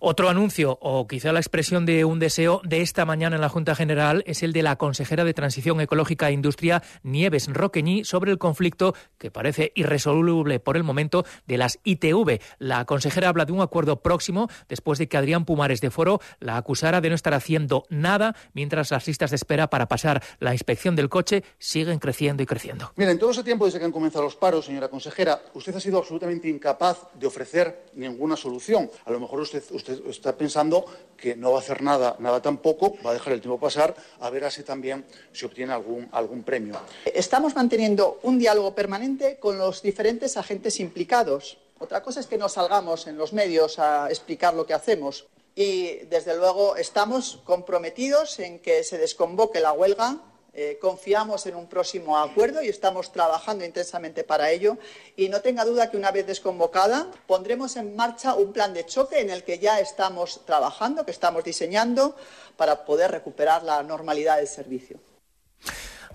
Otro 0.00 0.28
anuncio, 0.28 0.78
o 0.82 1.06
quizá 1.06 1.32
la 1.32 1.40
expresión 1.40 1.86
de 1.86 2.04
un 2.04 2.18
deseo 2.18 2.60
de 2.64 2.82
esta 2.82 3.04
mañana 3.04 3.36
en 3.36 3.42
la 3.42 3.48
Junta 3.48 3.74
General, 3.74 4.22
es 4.26 4.42
el 4.42 4.52
de 4.52 4.62
la 4.62 4.76
consejera 4.76 5.24
de 5.24 5.32
Transición 5.32 5.80
Ecológica 5.80 6.28
e 6.28 6.32
Industria, 6.32 6.82
Nieves 7.02 7.48
Roqueñí, 7.48 8.04
sobre 8.04 8.30
el 8.30 8.38
conflicto 8.38 8.94
que 9.18 9.30
parece 9.30 9.72
irresoluble 9.74 10.60
por 10.60 10.76
el 10.76 10.84
momento 10.84 11.24
de 11.46 11.58
las 11.58 11.78
ITV. 11.84 12.40
La 12.58 12.84
consejera 12.84 13.28
habla 13.28 13.46
de 13.46 13.52
un 13.52 13.60
acuerdo 13.60 14.02
próximo 14.02 14.48
después 14.68 14.98
de 14.98 15.08
que 15.08 15.16
Adrián 15.16 15.44
Pumares 15.44 15.80
de 15.80 15.90
Foro 15.90 16.20
la 16.40 16.56
acusara 16.56 17.00
de 17.00 17.08
no 17.08 17.14
estar 17.14 17.32
haciendo 17.34 17.84
nada 17.88 18.36
mientras 18.52 18.90
las 18.90 19.06
listas 19.06 19.30
de 19.30 19.36
espera 19.36 19.70
para 19.70 19.88
pasar 19.88 20.22
la 20.40 20.52
inspección 20.52 20.94
del 20.96 21.08
coche 21.08 21.42
siguen 21.58 21.98
creciendo 21.98 22.42
y 22.42 22.46
creciendo. 22.46 22.92
Mira, 22.96 23.10
en 23.12 23.18
todo 23.18 23.30
ese 23.30 23.42
tiempo 23.42 23.64
desde 23.64 23.78
que 23.78 23.84
han 23.84 23.92
comenzado 23.92 24.24
los 24.24 24.36
paros, 24.36 24.66
señora 24.66 24.88
consejera, 24.88 25.40
usted 25.54 25.74
ha 25.74 25.80
sido 25.80 25.98
absolutamente 25.98 26.48
incapaz 26.48 27.08
de 27.14 27.26
ofrecer 27.26 27.86
ninguna 27.94 28.36
solución. 28.36 28.90
A 29.04 29.10
lo 29.10 29.20
mejor 29.20 29.40
usted, 29.40 29.62
usted 29.70 29.85
está 29.88 30.36
pensando 30.36 30.84
que 31.16 31.34
no 31.36 31.52
va 31.52 31.58
a 31.58 31.60
hacer 31.60 31.82
nada, 31.82 32.16
nada 32.18 32.42
tampoco, 32.42 32.96
va 33.04 33.10
a 33.10 33.14
dejar 33.14 33.32
el 33.32 33.40
tiempo 33.40 33.58
pasar, 33.58 33.94
a 34.20 34.30
ver 34.30 34.44
así 34.44 34.62
también 34.62 35.04
se 35.32 35.46
obtiene 35.46 35.72
algún, 35.72 36.08
algún 36.12 36.42
premio. 36.42 36.78
Estamos 37.04 37.54
manteniendo 37.54 38.18
un 38.22 38.38
diálogo 38.38 38.74
permanente 38.74 39.38
con 39.38 39.58
los 39.58 39.82
diferentes 39.82 40.36
agentes 40.36 40.80
implicados. 40.80 41.58
Otra 41.78 42.02
cosa 42.02 42.20
es 42.20 42.26
que 42.26 42.38
no 42.38 42.48
salgamos 42.48 43.06
en 43.06 43.16
los 43.16 43.32
medios 43.32 43.78
a 43.78 44.08
explicar 44.08 44.54
lo 44.54 44.66
que 44.66 44.74
hacemos. 44.74 45.26
Y, 45.54 46.04
desde 46.10 46.36
luego, 46.36 46.76
estamos 46.76 47.40
comprometidos 47.44 48.38
en 48.40 48.58
que 48.58 48.84
se 48.84 48.98
desconvoque 48.98 49.60
la 49.60 49.72
huelga 49.72 50.20
eh, 50.58 50.78
confiamos 50.80 51.44
en 51.44 51.54
un 51.54 51.66
próximo 51.66 52.16
acuerdo 52.16 52.62
y 52.62 52.68
estamos 52.70 53.12
trabajando 53.12 53.62
intensamente 53.62 54.24
para 54.24 54.50
ello. 54.50 54.78
Y 55.14 55.28
no 55.28 55.42
tenga 55.42 55.66
duda 55.66 55.90
que 55.90 55.98
una 55.98 56.10
vez 56.12 56.26
desconvocada 56.26 57.10
pondremos 57.26 57.76
en 57.76 57.94
marcha 57.94 58.34
un 58.34 58.54
plan 58.54 58.72
de 58.72 58.86
choque 58.86 59.20
en 59.20 59.28
el 59.28 59.44
que 59.44 59.58
ya 59.58 59.80
estamos 59.80 60.46
trabajando, 60.46 61.04
que 61.04 61.10
estamos 61.10 61.44
diseñando 61.44 62.16
para 62.56 62.86
poder 62.86 63.10
recuperar 63.10 63.64
la 63.64 63.82
normalidad 63.82 64.38
del 64.38 64.48
servicio. 64.48 64.98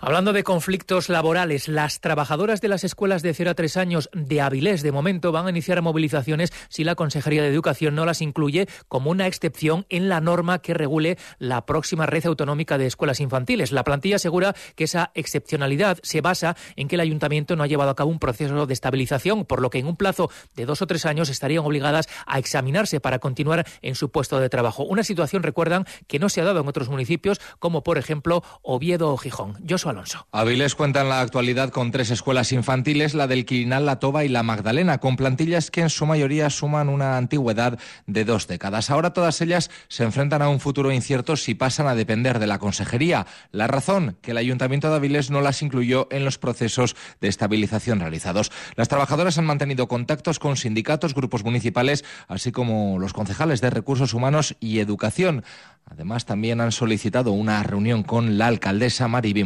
Hablando 0.04 0.34
de 0.34 0.44
conflictos 0.44 1.10
laborales, 1.10 1.68
las 1.68 2.02
trabajadoras 2.02 2.60
de 2.60 2.68
las 2.68 2.84
escuelas 2.84 3.22
de 3.22 3.36
0 3.36 3.52
a 3.52 3.54
3 3.54 3.78
años 3.78 4.10
de 4.14 4.42
Avilés 4.42 4.82
de 4.82 4.92
momento 4.92 5.32
van 5.32 5.46
a 5.46 5.52
iniciar 5.52 5.80
movilizaciones 5.84 6.52
si 6.70 6.84
la 6.84 6.96
Consejería 6.96 7.44
de 7.44 7.50
Educación 7.50 7.94
no 7.94 8.04
las 8.04 8.24
incluye 8.24 8.68
como 8.88 9.12
una 9.12 9.28
excepción 9.28 9.86
en 9.90 10.10
la 10.10 10.20
norma 10.20 10.58
que 10.58 10.74
regule 10.74 11.20
la 11.38 11.68
próxima 11.68 12.08
red 12.08 12.26
autonómica 12.26 12.80
de 12.80 12.88
escuelas 12.88 13.20
infantiles. 13.20 13.72
La 13.72 13.84
plantilla 13.84 14.16
asegura 14.16 14.56
que 14.76 14.86
esa 14.86 15.12
excepcionalidad 15.14 16.00
se 16.02 16.22
basa 16.22 16.58
en 16.76 16.88
que 16.88 16.96
el 16.96 17.02
ayuntamiento 17.02 17.56
no 17.56 17.62
ha 17.62 17.68
llevado 17.68 17.92
a 17.92 17.96
cabo 17.96 18.10
un 18.10 18.18
proceso 18.18 18.66
de 18.66 18.74
estabilización, 18.74 19.46
por 19.46 19.62
lo 19.62 19.70
que 19.70 19.78
en 19.78 19.86
un 19.86 19.98
plazo 19.98 20.32
de 20.56 20.66
dos 20.66 20.82
o 20.82 20.88
tres 20.88 21.06
años 21.06 21.30
estarían 21.30 21.64
obligadas 21.64 22.10
a 22.26 22.40
examinarse 22.40 23.02
para 23.02 23.20
continuar 23.20 23.68
en 23.84 23.94
su 23.94 24.10
puesto 24.10 24.40
de 24.40 24.50
trabajo. 24.50 24.84
Una 24.84 25.04
situación, 25.04 25.44
recuerdan, 25.44 25.86
que 26.08 26.18
no 26.18 26.28
se 26.28 26.42
ha 26.42 26.46
dado 26.46 26.62
en 26.62 26.68
otros 26.68 26.90
municipios, 26.90 27.40
como 27.60 27.84
por 27.84 28.00
ejemplo 28.00 28.44
Oviedo 28.64 29.14
o 29.14 29.18
Gijón. 29.18 29.58
Alonso. 29.92 30.28
Avilés 30.32 30.76
cuenta 30.76 31.02
en 31.02 31.10
la 31.10 31.22
actualidad 31.22 31.70
con 31.70 31.92
tres 31.92 32.10
escuelas 32.10 32.52
infantiles, 32.52 33.14
la 33.14 33.28
del 33.28 33.46
Quirinal, 33.46 33.86
la 33.86 34.00
Toba 34.00 34.26
y 34.26 34.30
la 34.30 34.44
Magdalena, 34.44 34.98
con 34.98 35.16
plantillas 35.16 35.72
que 35.72 35.82
en 35.82 35.90
su 35.90 36.06
mayoría 36.06 36.50
suman 36.50 36.90
una 36.90 37.18
antigüedad 37.18 37.80
de 38.08 38.26
dos 38.26 38.48
décadas. 38.48 38.90
Ahora 38.90 39.14
todas 39.14 39.40
ellas 39.42 39.70
se 39.88 40.04
enfrentan 40.04 40.42
a 40.42 40.50
un 40.50 40.60
futuro 40.60 40.92
incierto 40.92 41.36
si 41.36 41.54
pasan 41.54 41.88
a 41.88 41.96
depender 41.96 42.40
de 42.40 42.48
la 42.48 42.60
consejería. 42.60 43.28
La 43.52 43.68
razón, 43.68 44.18
que 44.22 44.32
el 44.32 44.38
Ayuntamiento 44.38 44.90
de 44.90 44.96
Avilés 44.96 45.30
no 45.30 45.42
las 45.42 45.62
incluyó 45.62 46.08
en 46.12 46.26
los 46.26 46.38
procesos 46.38 46.96
de 47.20 47.28
estabilización 47.28 48.00
realizados. 48.00 48.52
Las 48.76 48.88
trabajadoras 48.88 49.38
han 49.38 49.46
mantenido 49.46 49.88
contactos 49.88 50.40
con 50.40 50.58
sindicatos, 50.58 51.14
grupos 51.14 51.44
municipales, 51.44 52.04
así 52.28 52.52
como 52.52 52.98
los 53.00 53.14
concejales 53.14 53.62
de 53.62 53.70
Recursos 53.70 54.14
Humanos 54.14 54.56
y 54.60 54.80
Educación. 54.80 55.44
Además, 55.86 56.26
también 56.26 56.62
han 56.62 56.72
solicitado 56.72 57.32
una 57.34 57.64
reunión 57.64 58.04
con 58.04 58.38
la 58.38 58.48
alcaldesa 58.48 59.08
Mariby 59.08 59.44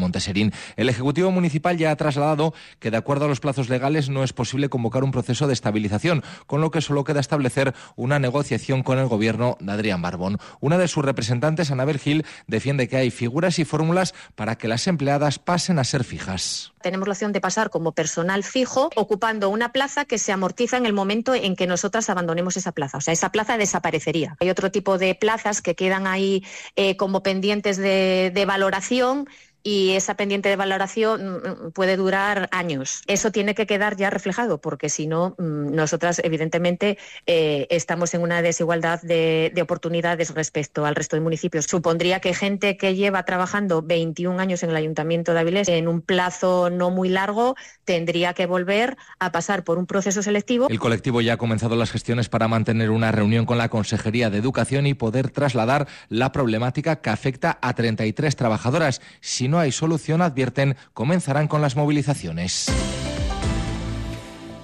El 0.75 0.89
Ejecutivo 0.89 1.31
Municipal 1.31 1.77
ya 1.77 1.91
ha 1.91 1.95
trasladado 1.95 2.53
que, 2.79 2.91
de 2.91 2.97
acuerdo 2.97 3.25
a 3.25 3.27
los 3.27 3.39
plazos 3.39 3.69
legales, 3.69 4.09
no 4.09 4.23
es 4.23 4.33
posible 4.33 4.69
convocar 4.69 5.03
un 5.03 5.11
proceso 5.11 5.47
de 5.47 5.53
estabilización, 5.53 6.23
con 6.47 6.61
lo 6.61 6.71
que 6.71 6.81
solo 6.81 7.03
queda 7.03 7.19
establecer 7.19 7.73
una 7.95 8.19
negociación 8.19 8.83
con 8.83 8.99
el 8.99 9.07
Gobierno 9.07 9.57
de 9.59 9.71
Adrián 9.71 10.01
Barbón. 10.01 10.37
Una 10.59 10.77
de 10.77 10.87
sus 10.87 11.05
representantes, 11.05 11.71
Anabel 11.71 11.99
Gil, 11.99 12.25
defiende 12.47 12.87
que 12.87 12.97
hay 12.97 13.11
figuras 13.11 13.59
y 13.59 13.65
fórmulas 13.65 14.13
para 14.35 14.57
que 14.57 14.67
las 14.67 14.87
empleadas 14.87 15.39
pasen 15.39 15.79
a 15.79 15.83
ser 15.83 16.03
fijas. 16.03 16.73
Tenemos 16.81 17.07
la 17.07 17.13
opción 17.13 17.31
de 17.31 17.41
pasar 17.41 17.69
como 17.69 17.93
personal 17.93 18.43
fijo, 18.43 18.89
ocupando 18.95 19.49
una 19.49 19.71
plaza 19.71 20.05
que 20.05 20.19
se 20.19 20.31
amortiza 20.31 20.77
en 20.77 20.85
el 20.85 20.93
momento 20.93 21.33
en 21.33 21.55
que 21.55 21.65
nosotras 21.65 22.09
abandonemos 22.09 22.57
esa 22.57 22.71
plaza. 22.73 22.99
O 22.99 23.01
sea, 23.01 23.13
esa 23.13 23.31
plaza 23.31 23.57
desaparecería. 23.57 24.37
Hay 24.39 24.49
otro 24.49 24.71
tipo 24.71 24.97
de 24.97 25.15
plazas 25.15 25.61
que 25.61 25.75
quedan 25.75 26.05
ahí 26.05 26.43
eh, 26.75 26.95
como 26.95 27.23
pendientes 27.23 27.77
de 27.77 28.45
valoración 28.47 29.27
y 29.67 29.93
esa 29.93 30.13
pendiente 30.13 30.47
de 30.47 30.55
valoración 30.55 31.25
mm, 31.25 31.29
mm, 31.67 31.71
puede 31.71 31.97
durar 31.97 32.47
años. 32.51 33.01
Eso 33.07 33.31
tiene 33.31 33.55
que 33.55 33.65
quedar 33.65 33.97
ya 33.97 34.11
reflejado, 34.11 34.61
porque 34.61 34.89
si 34.89 35.07
no, 35.07 35.35
mm, 35.39 35.73
nosotras 35.73 36.21
evidentemente 36.23 36.99
eh, 37.25 37.65
estamos 37.71 38.13
en 38.13 38.21
una 38.21 38.43
desigualdad 38.43 39.01
de, 39.01 39.51
oportunidades 39.65 40.35
respecto 40.35 40.85
al 40.85 40.93
resto 40.93 41.15
de 41.15 41.21
municipios. 41.21 41.65
Supondría 41.65 42.19
que 42.19 42.35
gente 42.35 42.77
que 42.77 42.93
lleva 42.93 43.25
trabajando 43.25 43.81
21 43.81 44.39
años 44.39 44.61
en 44.61 44.69
el 44.69 44.75
Ayuntamiento 44.75 45.33
de 45.33 45.39
Avilés 45.39 45.67
en 45.67 45.87
un 45.87 46.01
plazo 46.01 46.69
no 46.69 46.91
muy 46.91 47.09
largo 47.09 47.55
tendría 47.83 48.35
que 48.35 48.45
volver 48.45 48.95
a 49.17 49.31
pasar 49.31 49.63
por 49.63 49.79
un 49.79 49.87
proceso 49.87 50.21
selectivo. 50.21 50.67
El 50.69 50.79
colectivo 50.79 51.21
ya 51.21 51.33
ha 51.33 51.37
comenzado 51.37 51.75
las 51.75 51.89
gestiones 51.89 52.29
para 52.29 52.47
mantener 52.47 52.91
una 52.91 53.11
reunión 53.11 53.47
con 53.47 53.57
la 53.57 53.69
Consejería 53.69 54.29
de 54.29 54.37
Educación 54.37 54.85
y 54.85 54.93
poder 54.93 55.31
trasladar 55.31 55.87
la 56.09 56.31
problemática 56.31 56.97
que 56.97 57.09
afecta 57.09 57.57
a 57.59 57.73
33 57.73 58.35
trabajadoras. 58.35 59.01
Si 59.21 59.47
no 59.47 59.54
hay 59.59 59.71
solución, 59.71 60.21
advierten, 60.21 60.75
comenzarán 60.93 61.47
con 61.47 61.61
las 61.61 61.75
movilizaciones. 61.75 62.67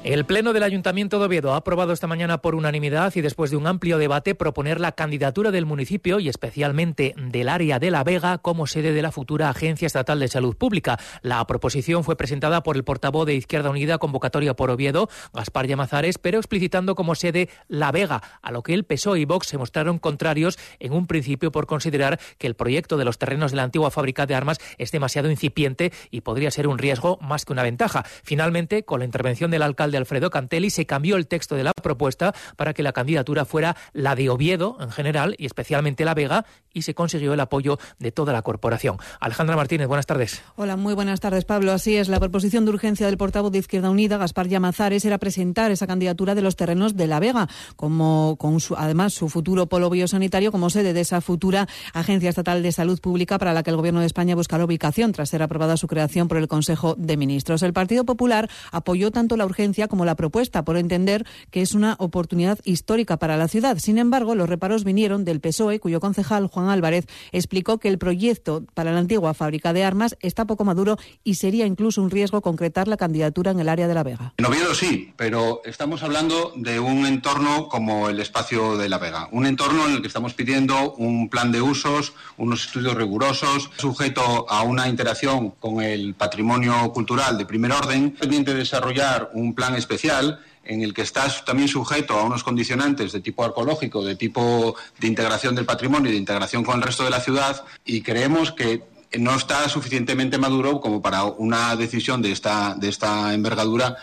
El 0.03 0.25
Pleno 0.25 0.51
del 0.51 0.63
Ayuntamiento 0.63 1.20
de 1.20 1.25
Oviedo 1.25 1.53
ha 1.53 1.58
aprobado 1.58 1.93
esta 1.93 2.08
mañana 2.08 2.41
por 2.41 2.55
unanimidad 2.55 3.13
y 3.15 3.22
después 3.22 3.51
de 3.51 3.58
un 3.58 3.67
amplio 3.67 4.00
debate 4.00 4.34
proponer 4.34 4.79
la 4.79 4.93
candidatura 4.93 5.51
del 5.51 5.67
municipio 5.67 6.20
y 6.20 6.27
especialmente 6.27 7.13
del 7.17 7.48
área 7.48 7.77
de 7.77 7.91
La 7.91 8.03
Vega 8.03 8.39
como 8.39 8.65
sede 8.65 8.93
de 8.93 9.01
la 9.03 9.12
futura 9.12 9.50
Agencia 9.50 9.86
Estatal 9.86 10.20
de 10.20 10.27
Salud 10.27 10.58
Pública. 10.58 10.98
La 11.22 11.46
proposición 11.46 12.03
fue 12.03 12.17
presentada 12.17 12.63
por 12.63 12.77
el 12.77 12.84
portavoz 12.84 13.27
de 13.27 13.36
Izquierda 13.36 13.70
Unida, 13.70 14.00
convocatoria 14.00 14.55
por 14.55 14.72
Oviedo, 14.72 15.08
Gaspar 15.36 15.67
Llamazares, 15.67 16.17
pero 16.17 16.39
explicitando 16.39 16.96
como 16.96 17.13
sede 17.13 17.50
La 17.67 17.91
Vega, 17.91 18.24
a 18.41 18.51
lo 18.51 18.63
que 18.63 18.74
el 18.74 18.86
PSOE 18.86 19.20
y 19.20 19.25
Vox 19.25 19.46
se 19.46 19.60
mostraron 19.60 20.00
contrarios 20.00 20.58
en 20.79 20.93
un 20.93 21.05
principio 21.05 21.51
por 21.51 21.67
considerar 21.67 22.20
que 22.39 22.48
el 22.48 22.55
proyecto 22.55 22.98
de 22.98 23.05
los 23.05 23.20
terrenos 23.20 23.51
de 23.51 23.58
la 23.58 23.63
antigua 23.63 23.91
fábrica 23.91 24.25
de 24.25 24.34
armas 24.34 24.58
es 24.79 24.91
demasiado 24.91 25.29
incipiente 25.29 25.93
y 26.10 26.22
podría 26.22 26.50
ser 26.50 26.67
un 26.67 26.79
riesgo 26.79 27.20
más 27.22 27.46
que 27.46 27.53
una 27.53 27.62
ventaja. 27.62 28.03
Finalmente, 28.24 28.84
con 28.84 29.01
la 29.01 29.05
intervención 29.05 29.51
del 29.51 29.62
alcalde 29.62 29.90
de 29.91 29.98
Alfredo 29.98 30.29
Cantelli, 30.29 30.69
se 30.69 30.86
cambió 30.86 31.15
el 31.15 31.27
texto 31.27 31.55
de 31.55 31.63
la 31.63 31.74
propuesta 31.74 32.33
para 32.55 32.74
que 32.74 32.83
la 32.83 32.93
candidatura 32.93 33.45
fuera 33.45 33.75
la 33.93 34.15
de 34.15 34.29
Oviedo 34.29 34.77
en 34.79 34.91
general 34.91 35.36
y 35.38 35.45
especialmente 35.45 36.05
La 36.05 36.13
Vega 36.13 36.45
y 36.74 36.83
se 36.83 36.93
consiguió 36.93 37.33
el 37.33 37.39
apoyo 37.39 37.77
de 38.00 38.12
toda 38.12 38.33
la 38.33 38.41
corporación. 38.41 38.98
Alejandra 39.19 39.55
Martínez, 39.55 39.88
buenas 39.88 40.05
tardes. 40.05 40.41
Hola, 40.55 40.77
muy 40.77 40.93
buenas 40.93 41.19
tardes, 41.19 41.45
Pablo. 41.45 41.71
Así 41.71 41.98
es, 41.98 42.07
la 42.07 42.19
proposición 42.19 42.65
de 42.65 42.71
urgencia 42.71 43.05
del 43.05 43.17
portavoz 43.17 43.51
de 43.51 43.60
Izquierda 43.60 43.89
Unida, 43.89 44.17
Gaspar 44.17 44.48
Llamazares, 44.48 45.05
era 45.05 45.17
presentar 45.17 45.71
esa 45.71 45.88
candidatura 45.88 46.36
de 46.36 46.41
los 46.41 46.55
terrenos 46.55 46.95
de 46.95 47.07
La 47.07 47.19
Vega, 47.19 47.48
como 47.75 48.38
con 48.38 48.60
su, 48.60 48.75
además 48.75 49.13
su 49.13 49.29
futuro 49.29 49.67
polo 49.67 49.89
biosanitario 49.89 50.51
como 50.51 50.69
sede 50.69 50.93
de 50.93 51.01
esa 51.01 51.21
futura 51.21 51.67
Agencia 51.93 52.29
Estatal 52.29 52.63
de 52.63 52.71
Salud 52.71 53.00
Pública 53.00 53.38
para 53.38 53.53
la 53.53 53.63
que 53.63 53.69
el 53.69 53.75
Gobierno 53.75 54.00
de 54.00 54.05
España 54.05 54.36
busca 54.36 54.57
la 54.57 54.65
ubicación 54.65 55.12
tras 55.12 55.29
ser 55.29 55.43
aprobada 55.43 55.77
su 55.77 55.88
creación 55.88 56.27
por 56.27 56.38
el 56.38 56.48
Consejo 56.48 56.95
de 56.98 57.17
Ministros. 57.17 57.63
El 57.63 57.74
Partido 57.74 58.05
Popular 58.05 58.50
apoyó 58.71 59.12
tanto 59.12 59.38
la 59.38 59.45
urgencia 59.45 59.81
como 59.88 60.06
la 60.06 60.16
propuesta, 60.16 60.64
por 60.64 60.78
entender 60.78 61.26
que 61.50 61.62
es 61.62 61.74
una 61.74 61.96
oportunidad 62.00 62.60
histórica 62.64 63.18
para 63.18 63.38
la 63.38 63.48
ciudad. 63.48 63.78
Sin 63.78 63.98
embargo, 63.98 64.36
los 64.36 64.50
reparos 64.50 64.84
vinieron 64.84 65.26
del 65.26 65.40
PSOE, 65.40 65.80
cuyo 65.80 66.00
concejal 66.00 66.48
Juan 66.48 66.70
Álvarez 66.70 67.06
explicó 67.32 67.78
que 67.78 67.88
el 67.88 67.98
proyecto 67.98 68.64
para 68.74 68.92
la 68.92 69.00
antigua 69.00 69.34
fábrica 69.34 69.74
de 69.74 69.84
armas 69.84 70.18
está 70.22 70.46
poco 70.46 70.64
maduro 70.64 70.98
y 71.24 71.36
sería 71.36 71.66
incluso 71.66 72.02
un 72.02 72.10
riesgo 72.10 72.42
concretar 72.42 72.88
la 72.88 72.98
candidatura 72.98 73.52
en 73.52 73.60
el 73.60 73.70
área 73.70 73.88
de 73.88 73.94
La 73.94 74.04
Vega. 74.04 74.34
En 74.38 74.46
Oviedo 74.46 74.74
sí, 74.74 75.14
pero 75.18 75.62
estamos 75.66 76.04
hablando 76.04 76.54
de 76.56 76.80
un 76.80 77.06
entorno 77.06 77.68
como 77.70 78.10
el 78.10 78.20
espacio 78.20 78.78
de 78.78 78.90
La 78.90 78.98
Vega, 78.98 79.28
un 79.32 79.46
entorno 79.46 79.88
en 79.88 79.96
el 79.96 80.02
que 80.02 80.08
estamos 80.08 80.34
pidiendo 80.34 80.94
un 80.94 81.30
plan 81.30 81.52
de 81.52 81.62
usos, 81.62 82.14
unos 82.38 82.66
estudios 82.66 82.96
rigurosos, 82.96 83.70
sujeto 83.78 84.46
a 84.50 84.64
una 84.64 84.88
interacción 84.88 85.52
con 85.60 85.82
el 85.82 86.14
patrimonio 86.16 86.92
cultural 86.94 87.38
de 87.38 87.46
primer 87.46 87.72
orden, 87.72 88.12
pendiente 88.12 88.54
de 88.54 88.60
desarrollar 88.60 89.32
un 89.34 89.54
plan 89.54 89.71
especial 89.75 90.40
en 90.63 90.84
el 90.84 90.94
que 90.94 91.01
estás 91.01 91.44
también 91.44 91.68
sujeto 91.68 92.13
a 92.13 92.24
unos 92.24 92.44
condicionantes 92.44 93.12
de 93.12 93.20
tipo 93.20 93.44
arqueológico, 93.44 94.04
de 94.04 94.16
tipo 94.16 94.75
de 95.00 95.08
integración 95.08 95.56
del 95.56 95.66
patrimonio 95.66 96.10
y 96.10 96.13
de 96.13 96.20
integración 96.20 96.63
con 96.63 96.78
el 96.78 96.84
resto 96.84 97.04
de 97.04 97.10
la 97.10 97.20
ciudad, 97.20 97.63
y 97.84 98.01
creemos 98.01 98.51
que 98.51 98.84
no 99.20 99.36
está 99.36 99.68
suficientemente 99.68 100.38
maduro 100.38 100.80
como 100.80 101.01
para 101.01 101.24
una 101.24 101.75
decisión 101.75 102.22
de 102.22 102.32
esta, 102.32 102.75
de 102.75 102.90
esta 102.90 103.34
envergadura 103.34 103.98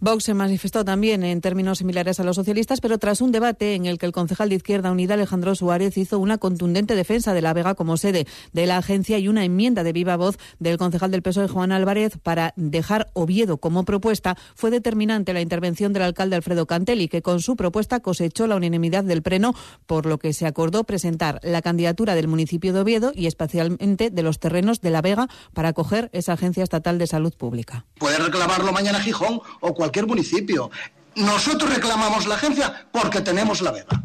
Vox 0.00 0.24
se 0.24 0.34
manifestó 0.34 0.84
también 0.84 1.24
en 1.24 1.40
términos 1.40 1.78
similares 1.78 2.20
a 2.20 2.24
los 2.24 2.36
socialistas, 2.36 2.80
pero 2.80 2.98
tras 2.98 3.20
un 3.20 3.32
debate 3.32 3.74
en 3.74 3.86
el 3.86 3.98
que 3.98 4.06
el 4.06 4.12
concejal 4.12 4.50
de 4.50 4.56
Izquierda 4.56 4.92
Unida, 4.92 5.14
Alejandro 5.14 5.54
Suárez, 5.54 5.96
hizo 5.96 6.18
una 6.18 6.38
contundente 6.38 6.94
defensa 6.94 7.34
de 7.34 7.42
la 7.42 7.54
Vega 7.54 7.74
como 7.74 7.96
sede 7.96 8.26
de 8.52 8.66
la 8.66 8.76
agencia 8.76 9.18
y 9.18 9.28
una 9.28 9.44
enmienda 9.44 9.82
de 9.82 9.92
viva 9.92 10.16
voz 10.16 10.38
del 10.58 10.76
concejal 10.76 11.10
del 11.10 11.22
PSOE, 11.22 11.48
Juan 11.48 11.72
Álvarez, 11.72 12.18
para 12.22 12.52
dejar 12.56 13.10
Oviedo 13.14 13.56
como 13.56 13.84
propuesta, 13.84 14.36
fue 14.54 14.70
determinante 14.70 15.32
la 15.32 15.40
intervención 15.40 15.92
del 15.92 16.02
alcalde 16.02 16.36
Alfredo 16.36 16.66
Cantelli, 16.66 17.08
que 17.08 17.22
con 17.22 17.40
su 17.40 17.56
propuesta 17.56 18.00
cosechó 18.00 18.46
la 18.46 18.56
unanimidad 18.56 19.04
del 19.04 19.22
Pleno, 19.22 19.54
por 19.86 20.06
lo 20.06 20.18
que 20.18 20.32
se 20.32 20.46
acordó 20.46 20.84
presentar 20.84 21.40
la 21.42 21.62
candidatura 21.62 22.14
del 22.14 22.28
municipio 22.28 22.72
de 22.72 22.80
Oviedo 22.80 23.12
y 23.14 23.26
especialmente 23.26 24.10
de 24.10 24.22
los 24.22 24.38
terrenos 24.38 24.80
de 24.80 24.90
la 24.90 25.02
Vega 25.02 25.28
para 25.54 25.70
acoger 25.70 26.10
esa 26.12 26.34
agencia 26.34 26.62
estatal 26.62 26.98
de 26.98 27.06
salud 27.06 27.32
pública. 27.34 27.86
Puede 27.98 28.18
reclamarlo 28.18 28.72
mañana 28.72 29.00
Gijón 29.00 29.40
o 29.60 29.74
cualquier 29.74 29.85
municipio. 30.06 30.70
Nosotros 31.16 31.74
reclamamos 31.74 32.26
la 32.26 32.34
agencia 32.34 32.86
porque 32.92 33.20
tenemos 33.20 33.60
la 33.62 33.72
Vega 33.72 34.02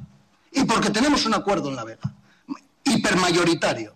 y 0.51 0.63
porque 0.63 0.89
tenemos 0.89 1.25
un 1.25 1.33
acuerdo 1.33 1.69
en 1.69 1.75
la 1.75 1.83
Vega, 1.83 2.13
hipermayoritario. 2.83 3.95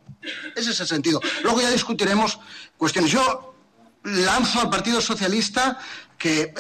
Ese 0.56 0.72
es 0.72 0.80
el 0.80 0.88
sentido. 0.88 1.22
Luego 1.44 1.62
ya 1.62 1.70
discutiremos 1.70 2.40
cuestiones. 2.78 3.12
Yo 3.12 3.56
lanzo 4.04 4.62
al 4.62 4.70
Partido 4.70 5.02
Socialista 5.02 5.80
que, 6.18 6.54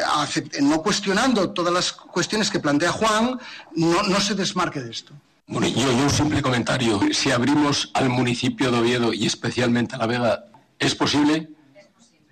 no 0.62 0.82
cuestionando 0.82 1.51
todas 1.51 1.74
las 1.74 1.91
cuestiones 1.91 2.50
que 2.50 2.60
plantea 2.60 2.91
Juan, 2.91 3.39
no, 3.75 4.03
no 4.03 4.20
se 4.20 4.36
desmarque 4.36 4.82
de 4.82 4.91
esto. 4.91 5.13
Bueno, 5.48 5.67
yo, 5.67 5.91
yo 5.91 6.03
un 6.03 6.10
simple 6.10 6.41
comentario. 6.41 7.00
Si 7.12 7.32
abrimos 7.32 7.91
al 7.94 8.10
municipio 8.10 8.72
de 8.72 8.79
Oviedo 8.79 9.13
y 9.13 9.25
especialmente 9.25 9.96
a 9.96 10.00
La 10.00 10.08
Vega, 10.08 10.46
¿es 10.79 10.96
posible? 10.96 11.50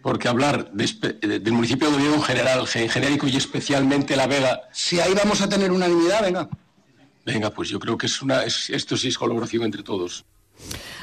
Porque 0.04 0.28
hablar 0.28 0.70
del 0.74 1.54
municipio 1.54 1.90
de 1.90 1.96
Oviedo 1.96 2.16
en 2.16 2.22
general, 2.22 2.68
en 2.76 2.90
genérico 2.90 3.26
y 3.26 3.38
especialmente 3.38 4.18
La 4.18 4.28
Vega... 4.28 4.64
Si 4.74 5.00
ahí 5.00 5.14
vamos 5.14 5.42
a 5.42 5.48
tener 5.48 5.72
unanimidad, 5.72 6.22
venga. 6.22 6.50
Venga, 7.26 7.50
pues 7.50 7.70
yo 7.70 7.80
creo 7.80 7.98
que 7.98 8.08
es 8.08 8.22
una, 8.22 8.44
esto 8.44 8.98
sí 8.98 9.08
es 9.08 9.18
colaboración 9.18 9.64
entre 9.64 9.82
todos. 9.82 10.26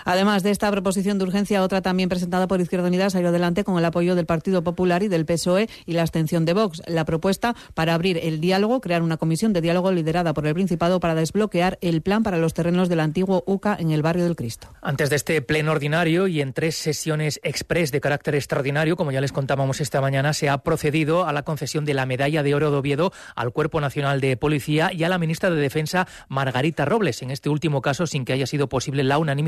Además 0.04 0.42
de 0.42 0.50
esta 0.50 0.70
proposición 0.70 1.18
de 1.18 1.24
urgencia, 1.24 1.62
otra 1.62 1.82
también 1.82 2.08
presentada 2.08 2.46
por 2.46 2.60
Izquierda 2.60 2.88
Unida 2.88 3.10
salió 3.10 3.28
adelante 3.28 3.64
con 3.64 3.78
el 3.78 3.84
apoyo 3.84 4.14
del 4.14 4.26
Partido 4.26 4.62
Popular 4.62 5.02
y 5.02 5.08
del 5.08 5.26
PSOE 5.26 5.68
y 5.86 5.92
la 5.92 6.02
abstención 6.02 6.44
de 6.44 6.54
Vox. 6.54 6.82
La 6.86 7.04
propuesta 7.04 7.54
para 7.74 7.94
abrir 7.94 8.18
el 8.22 8.40
diálogo, 8.40 8.80
crear 8.80 9.02
una 9.02 9.16
comisión 9.16 9.52
de 9.52 9.60
diálogo 9.60 9.92
liderada 9.92 10.32
por 10.34 10.46
el 10.46 10.54
Principado 10.54 11.00
para 11.00 11.14
desbloquear 11.14 11.78
el 11.80 12.02
plan 12.02 12.22
para 12.22 12.38
los 12.38 12.54
terrenos 12.54 12.88
del 12.88 13.00
antiguo 13.00 13.42
UCA 13.46 13.76
en 13.78 13.90
el 13.90 14.02
barrio 14.02 14.24
del 14.24 14.36
Cristo. 14.36 14.68
Antes 14.82 15.10
de 15.10 15.16
este 15.16 15.42
pleno 15.42 15.72
ordinario 15.72 16.26
y 16.26 16.40
en 16.40 16.52
tres 16.52 16.76
sesiones 16.76 17.40
express 17.42 17.92
de 17.92 18.00
carácter 18.00 18.34
extraordinario, 18.34 18.96
como 18.96 19.12
ya 19.12 19.20
les 19.20 19.32
contábamos 19.32 19.80
esta 19.80 20.00
mañana, 20.00 20.32
se 20.32 20.48
ha 20.48 20.58
procedido 20.58 21.26
a 21.26 21.32
la 21.32 21.42
concesión 21.42 21.84
de 21.84 21.94
la 21.94 22.06
medalla 22.06 22.42
de 22.42 22.54
oro 22.54 22.70
de 22.70 22.76
Oviedo 22.76 23.12
al 23.34 23.52
Cuerpo 23.52 23.80
Nacional 23.80 24.20
de 24.20 24.36
Policía 24.36 24.90
y 24.92 25.04
a 25.04 25.08
la 25.08 25.18
ministra 25.18 25.50
de 25.50 25.60
Defensa, 25.60 26.06
Margarita 26.28 26.84
Robles. 26.84 27.22
En 27.22 27.30
este 27.30 27.48
último 27.48 27.82
caso, 27.82 28.06
sin 28.06 28.24
que 28.24 28.32
haya 28.32 28.46
sido 28.46 28.68
posible 28.68 29.02
la 29.02 29.18
unanimidad 29.18 29.39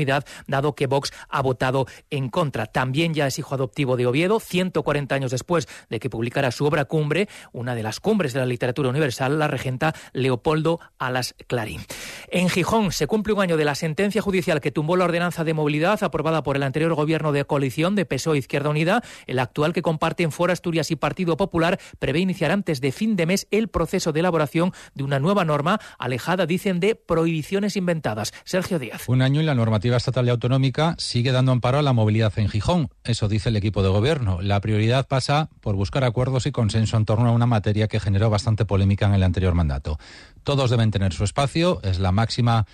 dado 0.47 0.75
que 0.75 0.87
Vox 0.87 1.11
ha 1.29 1.41
votado 1.41 1.85
en 2.09 2.29
contra. 2.29 2.65
También 2.65 3.13
ya 3.13 3.27
es 3.27 3.39
hijo 3.39 3.55
adoptivo 3.55 3.97
de 3.97 4.07
Oviedo, 4.07 4.39
140 4.39 5.15
años 5.15 5.31
después 5.31 5.67
de 5.89 5.99
que 5.99 6.09
publicara 6.09 6.51
su 6.51 6.65
obra 6.65 6.85
Cumbre, 6.85 7.27
una 7.51 7.75
de 7.75 7.83
las 7.83 7.99
cumbres 7.99 8.33
de 8.33 8.39
la 8.39 8.45
literatura 8.45 8.89
universal, 8.89 9.39
la 9.39 9.47
regenta 9.47 9.93
Leopoldo 10.13 10.79
Alas 10.97 11.35
Clarín. 11.47 11.81
En 12.29 12.49
Gijón 12.49 12.91
se 12.91 13.07
cumple 13.07 13.33
un 13.33 13.41
año 13.41 13.57
de 13.57 13.65
la 13.65 13.75
sentencia 13.75 14.21
judicial 14.21 14.61
que 14.61 14.71
tumbó 14.71 14.95
la 14.97 15.05
ordenanza 15.05 15.43
de 15.43 15.53
movilidad 15.53 16.03
aprobada 16.03 16.43
por 16.43 16.55
el 16.55 16.63
anterior 16.63 16.93
gobierno 16.95 17.31
de 17.31 17.45
coalición 17.45 17.95
de 17.95 18.05
PSOE 18.05 18.37
Izquierda 18.37 18.69
Unida. 18.69 19.03
El 19.27 19.39
actual 19.39 19.73
que 19.73 19.81
comparten 19.81 20.31
Fora 20.31 20.53
Asturias 20.53 20.91
y 20.91 20.95
Partido 20.95 21.37
Popular 21.37 21.79
prevé 21.99 22.19
iniciar 22.19 22.51
antes 22.51 22.81
de 22.81 22.91
fin 22.91 23.15
de 23.15 23.25
mes 23.25 23.47
el 23.51 23.67
proceso 23.67 24.11
de 24.11 24.21
elaboración 24.21 24.71
de 24.95 25.03
una 25.03 25.19
nueva 25.19 25.45
norma 25.45 25.79
alejada, 25.97 26.45
dicen, 26.45 26.79
de 26.79 26.95
prohibiciones 26.95 27.75
inventadas. 27.75 28.33
Sergio 28.43 28.79
Díaz. 28.79 29.07
Un 29.07 29.21
año 29.21 29.41
y 29.41 29.43
la 29.43 29.55
normativa 29.55 29.82
estatal 29.91 30.29
autonómica 30.29 30.95
sigue 30.97 31.31
dando 31.31 31.51
amparo 31.51 31.77
a 31.77 31.81
la 31.81 31.93
movilidad 31.93 32.31
en 32.37 32.47
Gijón. 32.47 32.89
Eso 33.03 33.27
dice 33.27 33.49
el 33.49 33.57
equipo 33.57 33.83
de 33.83 33.89
gobierno. 33.89 34.41
La 34.41 34.61
prioridad 34.61 35.07
pasa 35.07 35.49
por 35.59 35.75
buscar 35.75 36.03
acuerdos 36.03 36.45
y 36.45 36.51
consenso 36.51 36.95
en 36.95 37.05
torno 37.05 37.27
a 37.27 37.31
una 37.31 37.45
materia 37.45 37.87
que 37.87 37.99
generó 37.99 38.29
bastante 38.29 38.65
polémica 38.65 39.05
en 39.05 39.13
el 39.13 39.23
anterior 39.23 39.53
mandato. 39.53 39.99
Todos 40.43 40.69
deben 40.69 40.91
tener 40.91 41.13
su 41.13 41.23
espacio, 41.23 41.81
es 41.83 41.99
la 41.99 42.11
máxima 42.11 42.65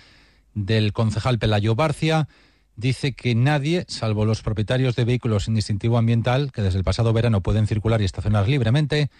del 0.54 0.92
concejal 0.92 1.38
Pelayo 1.38 1.74
Barcia. 1.74 2.28
Dice 2.76 3.12
que 3.12 3.34
nadie, 3.34 3.84
salvo 3.88 4.24
los 4.24 4.42
propietarios 4.42 4.94
de 4.94 5.04
vehículos 5.04 5.44
sin 5.44 5.54
distintivo 5.54 5.98
ambiental, 5.98 6.52
que 6.52 6.62
desde 6.62 6.78
el 6.78 6.84
pasado 6.84 7.12
verano 7.12 7.40
pueden 7.40 7.66
circular 7.66 8.00
y 8.00 8.04
estacionar 8.04 8.48
libremente, 8.48 9.10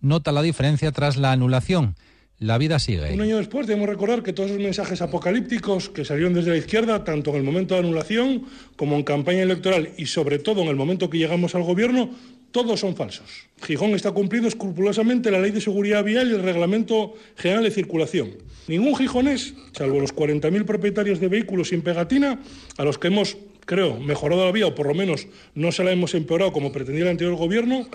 nota 0.00 0.32
la 0.32 0.42
diferencia 0.42 0.90
tras 0.92 1.16
la 1.16 1.32
anulación 1.32 1.94
la 2.38 2.58
vida 2.58 2.78
sigue. 2.78 3.12
Un 3.12 3.20
año 3.20 3.38
después 3.38 3.66
debemos 3.66 3.88
recordar 3.88 4.22
que 4.22 4.32
todos 4.32 4.50
esos 4.50 4.62
mensajes 4.62 5.00
apocalípticos 5.00 5.88
que 5.88 6.04
salieron 6.04 6.34
desde 6.34 6.50
la 6.50 6.56
izquierda, 6.56 7.04
tanto 7.04 7.30
en 7.30 7.36
el 7.36 7.42
momento 7.42 7.74
de 7.74 7.80
anulación 7.80 8.44
como 8.76 8.96
en 8.96 9.02
campaña 9.02 9.42
electoral 9.42 9.90
y 9.96 10.06
sobre 10.06 10.38
todo 10.38 10.62
en 10.62 10.68
el 10.68 10.76
momento 10.76 11.08
que 11.08 11.18
llegamos 11.18 11.54
al 11.54 11.62
gobierno, 11.62 12.10
todos 12.50 12.80
son 12.80 12.94
falsos. 12.94 13.48
Gijón 13.62 13.90
está 13.94 14.12
cumpliendo 14.12 14.48
escrupulosamente 14.48 15.30
la 15.30 15.40
ley 15.40 15.50
de 15.50 15.60
seguridad 15.60 16.04
vial 16.04 16.30
y 16.30 16.34
el 16.34 16.42
reglamento 16.42 17.14
general 17.36 17.64
de 17.64 17.70
circulación. 17.70 18.30
Ningún 18.68 18.94
gijonés, 18.96 19.54
salvo 19.72 20.00
los 20.00 20.14
40.000 20.14 20.64
propietarios 20.64 21.20
de 21.20 21.28
vehículos 21.28 21.70
sin 21.70 21.82
pegatina, 21.82 22.40
a 22.78 22.84
los 22.84 22.98
que 22.98 23.08
hemos, 23.08 23.36
creo, 23.66 23.98
mejorado 23.98 24.44
la 24.44 24.52
vía 24.52 24.68
o 24.68 24.74
por 24.74 24.86
lo 24.86 24.94
menos 24.94 25.26
no 25.54 25.72
se 25.72 25.82
la 25.82 25.92
hemos 25.92 26.14
empeorado 26.14 26.52
como 26.52 26.72
pretendía 26.72 27.04
el 27.04 27.10
anterior 27.10 27.36
gobierno, 27.36 27.88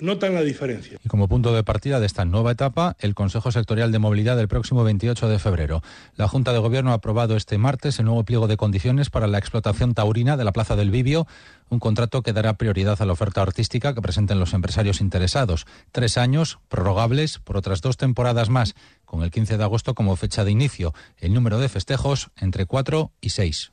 notan 0.00 0.34
la 0.34 0.42
diferencia. 0.42 0.98
Y 1.04 1.08
como 1.08 1.28
punto 1.28 1.52
de 1.54 1.64
partida 1.64 2.00
de 2.00 2.06
esta 2.06 2.24
nueva 2.24 2.52
etapa, 2.52 2.96
el 3.00 3.14
Consejo 3.14 3.52
Sectorial 3.52 3.92
de 3.92 3.98
Movilidad 3.98 4.36
del 4.36 4.48
próximo 4.48 4.84
28 4.84 5.28
de 5.28 5.38
febrero. 5.38 5.82
La 6.16 6.28
Junta 6.28 6.52
de 6.52 6.58
Gobierno 6.58 6.92
ha 6.92 6.94
aprobado 6.94 7.36
este 7.36 7.58
martes 7.58 7.98
el 7.98 8.06
nuevo 8.06 8.24
pliego 8.24 8.46
de 8.46 8.56
condiciones 8.56 9.10
para 9.10 9.26
la 9.26 9.38
explotación 9.38 9.94
taurina 9.94 10.36
de 10.36 10.44
la 10.44 10.52
Plaza 10.52 10.76
del 10.76 10.90
Vivio, 10.90 11.26
un 11.68 11.80
contrato 11.80 12.22
que 12.22 12.32
dará 12.32 12.54
prioridad 12.54 13.00
a 13.00 13.06
la 13.06 13.12
oferta 13.12 13.42
artística 13.42 13.94
que 13.94 14.02
presenten 14.02 14.40
los 14.40 14.54
empresarios 14.54 15.00
interesados. 15.00 15.66
Tres 15.92 16.18
años, 16.18 16.58
prorrogables, 16.68 17.38
por 17.38 17.56
otras 17.56 17.80
dos 17.80 17.96
temporadas 17.96 18.48
más, 18.48 18.74
con 19.04 19.22
el 19.22 19.30
15 19.30 19.58
de 19.58 19.64
agosto 19.64 19.94
como 19.94 20.16
fecha 20.16 20.44
de 20.44 20.50
inicio. 20.50 20.94
El 21.18 21.34
número 21.34 21.58
de 21.58 21.68
festejos 21.68 22.30
entre 22.36 22.66
cuatro 22.66 23.12
y 23.20 23.30
seis. 23.30 23.72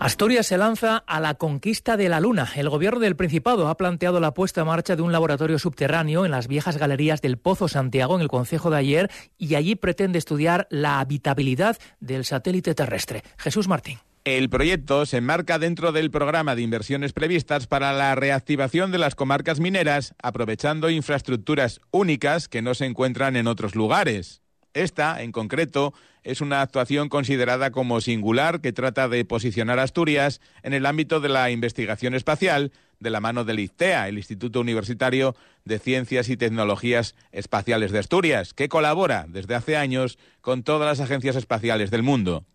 Asturias 0.00 0.48
se 0.48 0.58
lanza 0.58 0.98
a 1.06 1.20
la 1.20 1.34
conquista 1.34 1.96
de 1.96 2.08
la 2.08 2.20
Luna. 2.20 2.50
El 2.56 2.68
gobierno 2.68 3.00
del 3.00 3.16
Principado 3.16 3.68
ha 3.68 3.76
planteado 3.76 4.20
la 4.20 4.34
puesta 4.34 4.60
en 4.60 4.66
marcha 4.66 4.96
de 4.96 5.02
un 5.02 5.12
laboratorio 5.12 5.58
subterráneo 5.58 6.24
en 6.24 6.32
las 6.32 6.48
viejas 6.48 6.76
galerías 6.76 7.22
del 7.22 7.38
Pozo 7.38 7.68
Santiago, 7.68 8.16
en 8.16 8.20
el 8.20 8.28
Concejo 8.28 8.70
de 8.70 8.76
ayer, 8.76 9.10
y 9.38 9.54
allí 9.54 9.76
pretende 9.76 10.18
estudiar 10.18 10.66
la 10.68 11.00
habitabilidad 11.00 11.78
del 12.00 12.24
satélite 12.24 12.74
terrestre. 12.74 13.22
Jesús 13.38 13.68
Martín. 13.68 13.98
El 14.24 14.48
proyecto 14.48 15.06
se 15.06 15.18
enmarca 15.18 15.58
dentro 15.58 15.92
del 15.92 16.10
programa 16.10 16.54
de 16.54 16.62
inversiones 16.62 17.12
previstas 17.12 17.66
para 17.66 17.92
la 17.92 18.14
reactivación 18.14 18.90
de 18.90 18.98
las 18.98 19.14
comarcas 19.14 19.60
mineras, 19.60 20.14
aprovechando 20.22 20.90
infraestructuras 20.90 21.80
únicas 21.90 22.48
que 22.48 22.62
no 22.62 22.74
se 22.74 22.86
encuentran 22.86 23.36
en 23.36 23.46
otros 23.46 23.74
lugares. 23.74 24.42
Esta, 24.72 25.22
en 25.22 25.30
concreto, 25.30 25.94
es 26.24 26.40
una 26.40 26.62
actuación 26.62 27.08
considerada 27.08 27.70
como 27.70 28.00
singular 28.00 28.60
que 28.60 28.72
trata 28.72 29.08
de 29.08 29.24
posicionar 29.24 29.78
Asturias 29.78 30.40
en 30.62 30.72
el 30.72 30.86
ámbito 30.86 31.20
de 31.20 31.28
la 31.28 31.50
investigación 31.50 32.14
espacial 32.14 32.72
de 32.98 33.10
la 33.10 33.20
mano 33.20 33.44
del 33.44 33.60
ICTEA, 33.60 34.08
el 34.08 34.16
Instituto 34.16 34.60
Universitario 34.60 35.36
de 35.64 35.78
Ciencias 35.78 36.30
y 36.30 36.38
Tecnologías 36.38 37.14
Espaciales 37.30 37.92
de 37.92 37.98
Asturias, 37.98 38.54
que 38.54 38.68
colabora 38.68 39.26
desde 39.28 39.54
hace 39.54 39.76
años 39.76 40.18
con 40.40 40.62
todas 40.62 40.88
las 40.88 41.04
agencias 41.04 41.36
espaciales 41.36 41.90
del 41.90 42.02
mundo. 42.02 42.46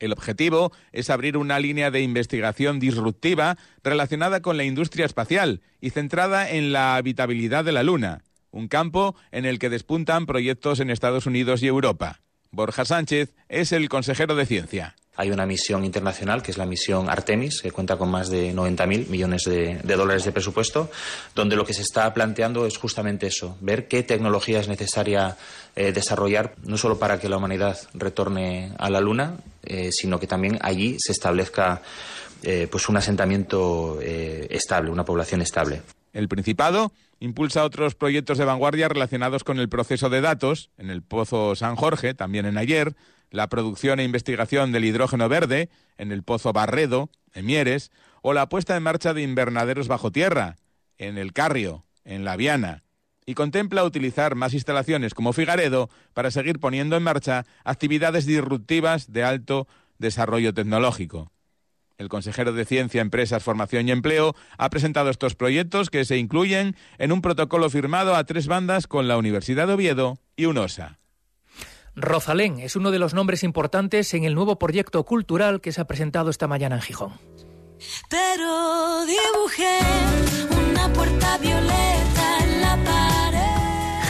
El 0.00 0.12
objetivo 0.12 0.72
es 0.90 1.10
abrir 1.10 1.36
una 1.36 1.60
línea 1.60 1.92
de 1.92 2.02
investigación 2.02 2.80
disruptiva 2.80 3.56
relacionada 3.84 4.42
con 4.42 4.56
la 4.56 4.64
industria 4.64 5.06
espacial 5.06 5.60
y 5.80 5.90
centrada 5.90 6.50
en 6.50 6.72
la 6.72 6.96
habitabilidad 6.96 7.64
de 7.64 7.70
la 7.70 7.84
Luna, 7.84 8.24
un 8.50 8.66
campo 8.66 9.14
en 9.30 9.44
el 9.44 9.60
que 9.60 9.70
despuntan 9.70 10.26
proyectos 10.26 10.80
en 10.80 10.90
Estados 10.90 11.26
Unidos 11.26 11.62
y 11.62 11.68
Europa. 11.68 12.20
Borja 12.54 12.84
Sánchez 12.84 13.30
es 13.48 13.72
el 13.72 13.88
consejero 13.88 14.36
de 14.36 14.44
Ciencia. 14.44 14.94
Hay 15.16 15.30
una 15.30 15.46
misión 15.46 15.86
internacional, 15.86 16.42
que 16.42 16.50
es 16.50 16.58
la 16.58 16.66
misión 16.66 17.08
Artemis, 17.08 17.62
que 17.62 17.70
cuenta 17.70 17.96
con 17.96 18.10
más 18.10 18.28
de 18.28 18.54
90.000 18.54 19.08
millones 19.08 19.44
de, 19.44 19.80
dólares 19.96 20.24
de 20.24 20.32
presupuesto, 20.32 20.90
donde 21.34 21.56
lo 21.56 21.64
que 21.64 21.72
se 21.72 21.80
está 21.80 22.12
planteando 22.12 22.66
es 22.66 22.76
justamente 22.76 23.26
eso, 23.26 23.56
ver 23.62 23.88
qué 23.88 24.02
tecnología 24.02 24.60
es 24.60 24.68
necesaria 24.68 25.38
eh, 25.76 25.92
desarrollar, 25.92 26.54
no 26.64 26.76
solo 26.76 26.98
para 26.98 27.18
que 27.18 27.30
la 27.30 27.38
humanidad 27.38 27.78
retorne 27.94 28.74
a 28.78 28.90
la 28.90 29.00
Luna, 29.00 29.36
eh, 29.62 29.90
sino 29.90 30.20
que 30.20 30.26
también 30.26 30.58
allí 30.60 30.96
se 30.98 31.12
establezca 31.12 31.80
eh, 32.42 32.68
pues 32.70 32.86
un 32.90 32.98
asentamiento 32.98 33.98
estable, 34.02 34.90
una 34.90 35.06
población 35.06 35.40
estable. 35.40 35.80
El 36.12 36.28
Principado 36.28 36.92
impulsa 37.20 37.64
otros 37.64 37.94
proyectos 37.94 38.38
de 38.38 38.44
vanguardia 38.44 38.88
relacionados 38.88 39.44
con 39.44 39.58
el 39.58 39.68
proceso 39.68 40.10
de 40.10 40.20
datos, 40.20 40.70
en 40.76 40.90
el 40.90 41.02
Pozo 41.02 41.54
San 41.56 41.76
Jorge, 41.76 42.14
también 42.14 42.46
en 42.46 42.58
ayer, 42.58 42.94
la 43.30 43.48
producción 43.48 44.00
e 44.00 44.04
investigación 44.04 44.72
del 44.72 44.84
hidrógeno 44.84 45.28
verde 45.28 45.70
en 45.96 46.12
el 46.12 46.22
Pozo 46.22 46.52
Barredo, 46.52 47.08
en 47.32 47.46
Mieres, 47.46 47.90
o 48.20 48.32
la 48.32 48.48
puesta 48.48 48.76
en 48.76 48.82
marcha 48.82 49.14
de 49.14 49.22
invernaderos 49.22 49.88
bajo 49.88 50.12
tierra, 50.12 50.56
en 50.98 51.16
el 51.16 51.32
Carrio, 51.32 51.84
en 52.04 52.24
La 52.24 52.36
Viana, 52.36 52.82
y 53.24 53.34
contempla 53.34 53.84
utilizar 53.84 54.34
más 54.34 54.52
instalaciones 54.52 55.14
como 55.14 55.32
Figaredo 55.32 55.88
para 56.12 56.30
seguir 56.30 56.58
poniendo 56.58 56.96
en 56.96 57.04
marcha 57.04 57.46
actividades 57.64 58.26
disruptivas 58.26 59.12
de 59.12 59.24
alto 59.24 59.66
desarrollo 59.98 60.52
tecnológico. 60.52 61.30
El 62.02 62.08
consejero 62.08 62.52
de 62.52 62.64
Ciencia, 62.64 63.00
Empresas, 63.00 63.44
Formación 63.44 63.88
y 63.88 63.92
Empleo 63.92 64.34
ha 64.58 64.70
presentado 64.70 65.08
estos 65.08 65.36
proyectos 65.36 65.88
que 65.88 66.04
se 66.04 66.18
incluyen 66.18 66.74
en 66.98 67.12
un 67.12 67.22
protocolo 67.22 67.70
firmado 67.70 68.16
a 68.16 68.24
tres 68.24 68.48
bandas 68.48 68.88
con 68.88 69.06
la 69.06 69.16
Universidad 69.16 69.68
de 69.68 69.74
Oviedo 69.74 70.18
y 70.34 70.46
UNOSA. 70.46 70.98
Rosalén 71.94 72.58
es 72.58 72.74
uno 72.74 72.90
de 72.90 72.98
los 72.98 73.14
nombres 73.14 73.44
importantes 73.44 74.14
en 74.14 74.24
el 74.24 74.34
nuevo 74.34 74.58
proyecto 74.58 75.04
cultural 75.04 75.60
que 75.60 75.70
se 75.70 75.80
ha 75.80 75.86
presentado 75.86 76.28
esta 76.30 76.48
mañana 76.48 76.76
en 76.76 76.82
Gijón. 76.82 77.12
Pero 78.10 79.06
dibujé 79.06 79.81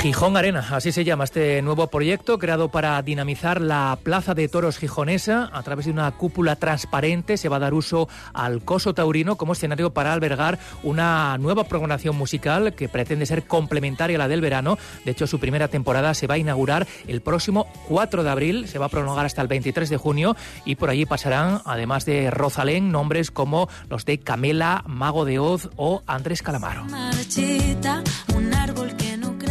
Gijón 0.02 0.36
Arena, 0.36 0.66
así 0.72 0.90
se 0.90 1.04
llama 1.04 1.22
este 1.22 1.62
nuevo 1.62 1.86
proyecto 1.86 2.36
creado 2.36 2.72
para 2.72 3.00
dinamizar 3.02 3.60
la 3.60 3.96
Plaza 4.02 4.34
de 4.34 4.48
Toros 4.48 4.76
gijonesa 4.76 5.48
a 5.52 5.62
través 5.62 5.86
de 5.86 5.92
una 5.92 6.10
cúpula 6.10 6.56
transparente. 6.56 7.36
Se 7.36 7.48
va 7.48 7.58
a 7.58 7.60
dar 7.60 7.72
uso 7.72 8.08
al 8.34 8.64
Coso 8.64 8.94
Taurino 8.94 9.36
como 9.36 9.52
escenario 9.52 9.94
para 9.94 10.12
albergar 10.12 10.58
una 10.82 11.38
nueva 11.38 11.62
programación 11.62 12.16
musical 12.16 12.74
que 12.74 12.88
pretende 12.88 13.26
ser 13.26 13.46
complementaria 13.46 14.16
a 14.16 14.18
la 14.18 14.26
del 14.26 14.40
verano. 14.40 14.76
De 15.04 15.12
hecho, 15.12 15.28
su 15.28 15.38
primera 15.38 15.68
temporada 15.68 16.14
se 16.14 16.26
va 16.26 16.34
a 16.34 16.38
inaugurar 16.38 16.88
el 17.06 17.20
próximo 17.20 17.68
4 17.86 18.24
de 18.24 18.30
abril, 18.30 18.66
se 18.66 18.80
va 18.80 18.86
a 18.86 18.88
prolongar 18.88 19.26
hasta 19.26 19.40
el 19.40 19.46
23 19.46 19.88
de 19.88 19.98
junio 19.98 20.34
y 20.64 20.74
por 20.74 20.90
allí 20.90 21.06
pasarán, 21.06 21.62
además 21.64 22.06
de 22.06 22.28
Rosalén, 22.32 22.90
nombres 22.90 23.30
como 23.30 23.68
los 23.88 24.04
de 24.04 24.18
Camela, 24.18 24.82
Mago 24.84 25.24
de 25.24 25.38
Oz 25.38 25.70
o 25.76 26.02
Andrés 26.08 26.42
Calamaro. 26.42 26.86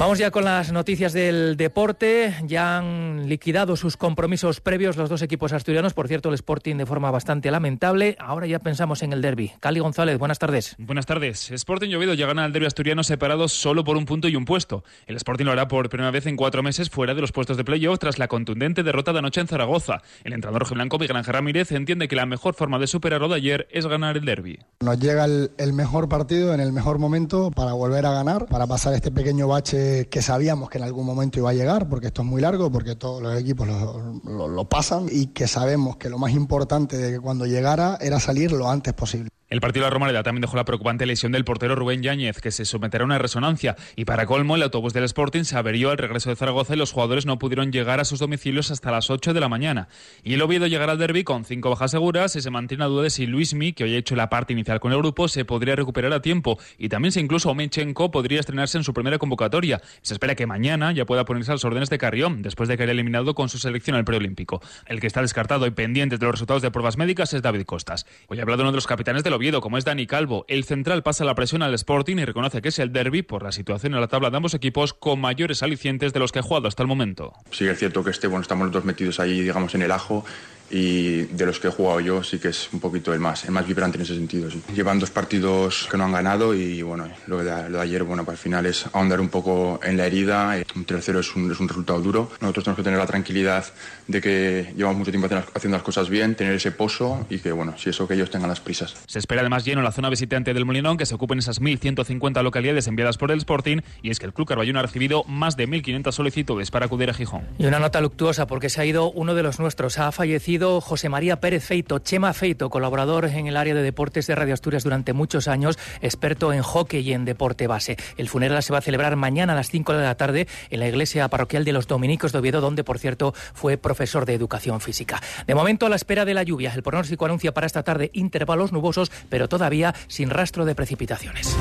Vamos 0.01 0.17
ya 0.17 0.31
con 0.31 0.45
las 0.45 0.71
noticias 0.71 1.13
del 1.13 1.55
deporte. 1.57 2.33
Ya 2.47 2.79
han 2.79 3.29
liquidado 3.29 3.75
sus 3.75 3.97
compromisos 3.97 4.59
previos 4.59 4.97
los 4.97 5.11
dos 5.11 5.21
equipos 5.21 5.53
asturianos. 5.53 5.93
Por 5.93 6.07
cierto, 6.07 6.29
el 6.29 6.33
Sporting 6.33 6.77
de 6.77 6.87
forma 6.87 7.11
bastante 7.11 7.51
lamentable. 7.51 8.15
Ahora 8.17 8.47
ya 8.47 8.57
pensamos 8.57 9.03
en 9.03 9.13
el 9.13 9.21
derby. 9.21 9.51
Cali 9.59 9.79
González, 9.79 10.17
buenas 10.17 10.39
tardes. 10.39 10.75
Buenas 10.79 11.05
tardes. 11.05 11.51
Sporting 11.51 11.89
y 11.89 11.93
Oviedo 11.93 12.15
llegan 12.15 12.39
al 12.39 12.51
derby 12.51 12.65
asturiano 12.65 13.03
separados 13.03 13.53
solo 13.53 13.83
por 13.83 13.95
un 13.95 14.07
punto 14.07 14.27
y 14.27 14.35
un 14.35 14.43
puesto. 14.43 14.83
El 15.05 15.17
Sporting 15.17 15.45
lo 15.45 15.51
hará 15.51 15.67
por 15.67 15.87
primera 15.89 16.09
vez 16.09 16.25
en 16.25 16.35
cuatro 16.35 16.63
meses 16.63 16.89
fuera 16.89 17.13
de 17.13 17.21
los 17.21 17.31
puestos 17.31 17.55
de 17.55 17.63
playoff 17.63 17.99
tras 17.99 18.17
la 18.17 18.27
contundente 18.27 18.81
derrota 18.81 19.13
de 19.13 19.19
anoche 19.19 19.41
en 19.41 19.47
Zaragoza. 19.47 20.01
El 20.23 20.33
entrenador 20.33 20.67
blanco 20.73 20.97
Miguel 20.97 21.17
Ángel 21.17 21.35
Ramírez 21.35 21.71
entiende 21.73 22.07
que 22.07 22.15
la 22.15 22.25
mejor 22.25 22.55
forma 22.55 22.79
de 22.79 22.87
superarlo 22.87 23.29
de 23.29 23.35
ayer 23.35 23.67
es 23.69 23.85
ganar 23.85 24.17
el 24.17 24.25
derby. 24.25 24.57
Nos 24.79 24.99
llega 24.99 25.25
el, 25.25 25.51
el 25.59 25.73
mejor 25.73 26.09
partido 26.09 26.55
en 26.55 26.59
el 26.59 26.71
mejor 26.73 26.97
momento 26.97 27.51
para 27.51 27.73
volver 27.73 28.07
a 28.07 28.13
ganar, 28.13 28.47
para 28.47 28.65
pasar 28.65 28.95
este 28.95 29.11
pequeño 29.11 29.47
bache 29.47 29.90
que, 30.09 30.21
sabíamos 30.21 30.69
que 30.69 30.77
en 30.77 30.83
algún 30.83 31.05
momento 31.05 31.39
iba 31.39 31.49
a 31.49 31.53
llegar, 31.53 31.89
porque 31.89 32.07
esto 32.07 32.21
es 32.21 32.27
muy 32.27 32.41
largo, 32.41 32.71
porque 32.71 32.95
todos 32.95 33.21
los 33.21 33.39
equipos 33.39 33.67
lo, 33.67 34.47
lo 34.47 34.69
pasan 34.69 35.07
y 35.11 35.27
que 35.27 35.47
sabemos 35.47 35.97
que 35.97 36.09
lo 36.09 36.17
más 36.17 36.33
importante 36.33 36.97
de 36.97 37.13
que 37.13 37.19
cuando 37.19 37.45
llegara 37.45 37.97
era 38.01 38.19
salir 38.19 38.51
lo 38.51 38.69
antes 38.69 38.93
posible. 38.93 39.29
El 39.51 39.59
partido 39.59 39.83
de 39.83 39.89
la 39.89 39.93
Romareda 39.93 40.23
también 40.23 40.43
dejó 40.43 40.55
la 40.55 40.63
preocupante 40.63 41.05
lesión 41.05 41.33
del 41.33 41.43
portero 41.43 41.75
Rubén 41.75 42.01
Yáñez, 42.01 42.39
que 42.39 42.51
se 42.51 42.63
someterá 42.63 43.03
a 43.03 43.05
una 43.05 43.17
resonancia. 43.17 43.75
Y 43.97 44.05
para 44.05 44.25
colmo, 44.25 44.55
el 44.55 44.63
autobús 44.63 44.93
del 44.93 45.03
Sporting 45.03 45.43
se 45.43 45.57
averió 45.57 45.89
al 45.89 45.97
regreso 45.97 46.29
de 46.29 46.37
Zaragoza 46.37 46.73
y 46.73 46.77
los 46.77 46.93
jugadores 46.93 47.25
no 47.25 47.37
pudieron 47.37 47.69
llegar 47.69 47.99
a 47.99 48.05
sus 48.05 48.19
domicilios 48.19 48.71
hasta 48.71 48.91
las 48.91 49.09
8 49.09 49.33
de 49.33 49.41
la 49.41 49.49
mañana. 49.49 49.89
Y 50.23 50.35
el 50.35 50.41
Oviedo 50.41 50.67
llegará 50.67 50.93
al 50.93 50.99
derby 50.99 51.25
con 51.25 51.43
cinco 51.43 51.69
bajas 51.69 51.91
seguras 51.91 52.33
y 52.37 52.41
se 52.41 52.49
mantiene 52.49 52.85
la 52.85 52.87
duda 52.87 53.03
de 53.03 53.09
si 53.09 53.25
Luismi, 53.27 53.73
que 53.73 53.83
hoy 53.83 53.95
ha 53.95 53.97
hecho 53.97 54.15
la 54.15 54.29
parte 54.29 54.53
inicial 54.53 54.79
con 54.79 54.93
el 54.93 54.99
grupo, 54.99 55.27
se 55.27 55.43
podría 55.43 55.75
recuperar 55.75 56.13
a 56.13 56.21
tiempo. 56.21 56.57
Y 56.77 56.87
también 56.87 57.11
si 57.11 57.19
incluso 57.19 57.49
Omenchenko 57.49 58.09
podría 58.09 58.39
estrenarse 58.39 58.77
en 58.77 58.85
su 58.85 58.93
primera 58.93 59.17
convocatoria. 59.17 59.81
Se 60.01 60.13
espera 60.13 60.33
que 60.35 60.47
mañana 60.47 60.93
ya 60.93 61.05
pueda 61.05 61.25
ponerse 61.25 61.51
a 61.51 61.55
los 61.55 61.65
órdenes 61.65 61.89
de 61.89 61.97
Carrión, 61.97 62.41
después 62.41 62.69
de 62.69 62.75
haya 62.75 62.85
eliminado 62.85 63.35
con 63.35 63.49
su 63.49 63.57
selección 63.57 63.97
al 63.97 64.05
preolímpico. 64.05 64.61
El 64.85 65.01
que 65.01 65.07
está 65.07 65.19
descartado 65.19 65.67
y 65.67 65.71
pendiente 65.71 66.17
de 66.17 66.25
los 66.25 66.35
resultados 66.35 66.61
de 66.61 66.71
pruebas 66.71 66.95
médicas 66.95 67.33
es 67.33 67.41
David 67.41 67.63
Costas. 67.65 68.05
Hoy 68.29 68.39
ha 68.39 68.43
hablado 68.43 68.61
uno 68.61 68.71
de 68.71 68.77
los 68.77 68.87
capitanes 68.87 69.25
del 69.25 69.40
Oviedo, 69.41 69.59
como 69.59 69.79
es 69.79 69.85
Dani 69.85 70.05
el 70.49 70.63
central 70.65 71.01
pasa 71.01 71.25
la 71.25 71.33
presión 71.33 71.63
al 71.63 71.73
Sporting 71.73 72.17
y 72.17 72.25
reconoce 72.25 72.61
que 72.61 72.69
es 72.69 72.77
el 72.77 72.93
derby 72.93 73.23
por 73.23 73.41
la 73.41 73.51
situación 73.51 73.95
en 73.95 73.99
la 73.99 74.07
tabla 74.07 74.29
de 74.29 74.37
ambos 74.37 74.53
equipos 74.53 74.93
con 74.93 75.19
mayores 75.19 75.63
alicientes 75.63 76.13
de 76.13 76.19
los 76.19 76.31
que 76.31 76.37
ha 76.37 76.43
jugado 76.43 76.67
hasta 76.67 76.83
el 76.83 76.87
momento. 76.87 77.33
Sí, 77.49 77.65
es 77.65 77.79
cierto 77.79 78.03
que 78.03 78.11
este, 78.11 78.27
bueno, 78.27 78.43
estamos 78.43 78.65
los 78.65 78.73
dos 78.73 78.85
metidos 78.85 79.19
ahí, 79.19 79.41
digamos, 79.41 79.73
en 79.73 79.81
el 79.81 79.89
ajo 79.89 80.23
y 80.71 81.23
de 81.23 81.45
los 81.45 81.59
que 81.59 81.67
he 81.67 81.71
jugado 81.71 81.99
yo 81.99 82.23
sí 82.23 82.39
que 82.39 82.49
es 82.49 82.69
un 82.71 82.79
poquito 82.79 83.13
el 83.13 83.19
más, 83.19 83.45
el 83.45 83.51
más 83.51 83.67
vibrante 83.67 83.97
en 83.97 84.03
ese 84.03 84.15
sentido. 84.15 84.49
Llevan 84.73 84.99
dos 84.99 85.11
partidos 85.11 85.87
que 85.89 85.97
no 85.97 86.05
han 86.05 86.11
ganado 86.11 86.53
y 86.53 86.81
bueno, 86.81 87.09
lo 87.27 87.43
de, 87.43 87.69
lo 87.69 87.77
de 87.77 87.83
ayer, 87.83 88.03
bueno, 88.03 88.23
para 88.23 88.33
el 88.33 88.39
final 88.39 88.65
es 88.65 88.85
ahondar 88.93 89.19
un 89.19 89.29
poco 89.29 89.79
en 89.83 89.97
la 89.97 90.05
herida. 90.05 90.55
Un 90.75 90.85
tercero 90.85 91.19
es 91.19 91.35
un, 91.35 91.51
es 91.51 91.59
un 91.59 91.67
resultado 91.67 91.99
duro. 92.01 92.31
Nosotros 92.39 92.63
tenemos 92.63 92.77
que 92.77 92.83
tener 92.83 92.99
la 92.99 93.05
tranquilidad 93.05 93.65
de 94.07 94.21
que 94.21 94.73
llevamos 94.75 94.99
mucho 94.99 95.11
tiempo 95.11 95.27
haciendo 95.53 95.77
las 95.77 95.83
cosas 95.83 96.09
bien, 96.09 96.35
tener 96.35 96.53
ese 96.53 96.71
pozo 96.71 97.25
y 97.29 97.39
que 97.39 97.51
bueno, 97.51 97.75
si 97.77 97.89
eso 97.89 98.07
que 98.07 98.13
ellos 98.13 98.29
tengan 98.29 98.49
las 98.49 98.59
prisas. 98.59 98.95
Se 99.07 99.19
espera 99.19 99.41
además 99.41 99.65
lleno 99.65 99.81
la 99.81 99.91
zona 99.91 100.09
visitante 100.09 100.53
del 100.53 100.65
Molinón 100.65 100.97
que 100.97 101.05
se 101.05 101.15
ocupen 101.15 101.39
esas 101.39 101.61
1.150 101.61 102.41
localidades 102.43 102.87
enviadas 102.87 103.17
por 103.17 103.31
el 103.31 103.39
Sporting 103.39 103.79
y 104.01 104.09
es 104.09 104.19
que 104.19 104.25
el 104.25 104.33
Club 104.33 104.47
Carballón 104.47 104.77
ha 104.77 104.81
recibido 104.81 105.23
más 105.25 105.57
de 105.57 105.67
1.500 105.67 106.11
solicitudes 106.11 106.71
para 106.71 106.85
acudir 106.85 107.09
a 107.09 107.13
Gijón. 107.13 107.47
Y 107.57 107.65
una 107.65 107.79
nota 107.79 108.01
luctuosa 108.01 108.47
porque 108.47 108.69
se 108.69 108.81
ha 108.81 108.85
ido 108.85 109.11
uno 109.11 109.35
de 109.35 109.43
los 109.43 109.59
nuestros, 109.59 109.99
ha 109.99 110.11
fallecido 110.11 110.60
José 110.61 111.09
María 111.09 111.39
Pérez 111.39 111.65
Feito, 111.65 111.97
Chema 111.97 112.33
Feito, 112.33 112.69
colaborador 112.69 113.25
en 113.25 113.47
el 113.47 113.57
área 113.57 113.73
de 113.73 113.81
deportes 113.81 114.27
de 114.27 114.35
Radio 114.35 114.53
Asturias 114.53 114.83
durante 114.83 115.11
muchos 115.11 115.47
años, 115.47 115.79
experto 116.01 116.53
en 116.53 116.61
hockey 116.61 117.01
y 117.01 117.13
en 117.13 117.25
deporte 117.25 117.65
base. 117.65 117.97
El 118.15 118.29
funeral 118.29 118.61
se 118.61 118.71
va 118.71 118.77
a 118.77 118.81
celebrar 118.81 119.15
mañana 119.15 119.53
a 119.53 119.55
las 119.55 119.71
5 119.71 119.93
de 119.93 120.03
la 120.03 120.15
tarde 120.15 120.47
en 120.69 120.79
la 120.79 120.87
iglesia 120.87 121.27
parroquial 121.29 121.65
de 121.65 121.71
los 121.71 121.87
Dominicos 121.87 122.31
de 122.31 122.37
Oviedo, 122.37 122.61
donde, 122.61 122.83
por 122.83 122.99
cierto, 122.99 123.33
fue 123.53 123.77
profesor 123.77 124.25
de 124.25 124.35
educación 124.35 124.81
física. 124.81 125.19
De 125.47 125.55
momento, 125.55 125.87
a 125.87 125.89
la 125.89 125.95
espera 125.95 126.25
de 126.25 126.35
la 126.35 126.43
lluvia, 126.43 126.73
el 126.75 126.83
pronóstico 126.83 127.25
anuncia 127.25 127.55
para 127.55 127.65
esta 127.65 127.81
tarde 127.81 128.11
intervalos 128.13 128.71
nubosos, 128.71 129.11
pero 129.29 129.49
todavía 129.49 129.95
sin 130.07 130.29
rastro 130.29 130.65
de 130.65 130.75
precipitaciones. 130.75 131.57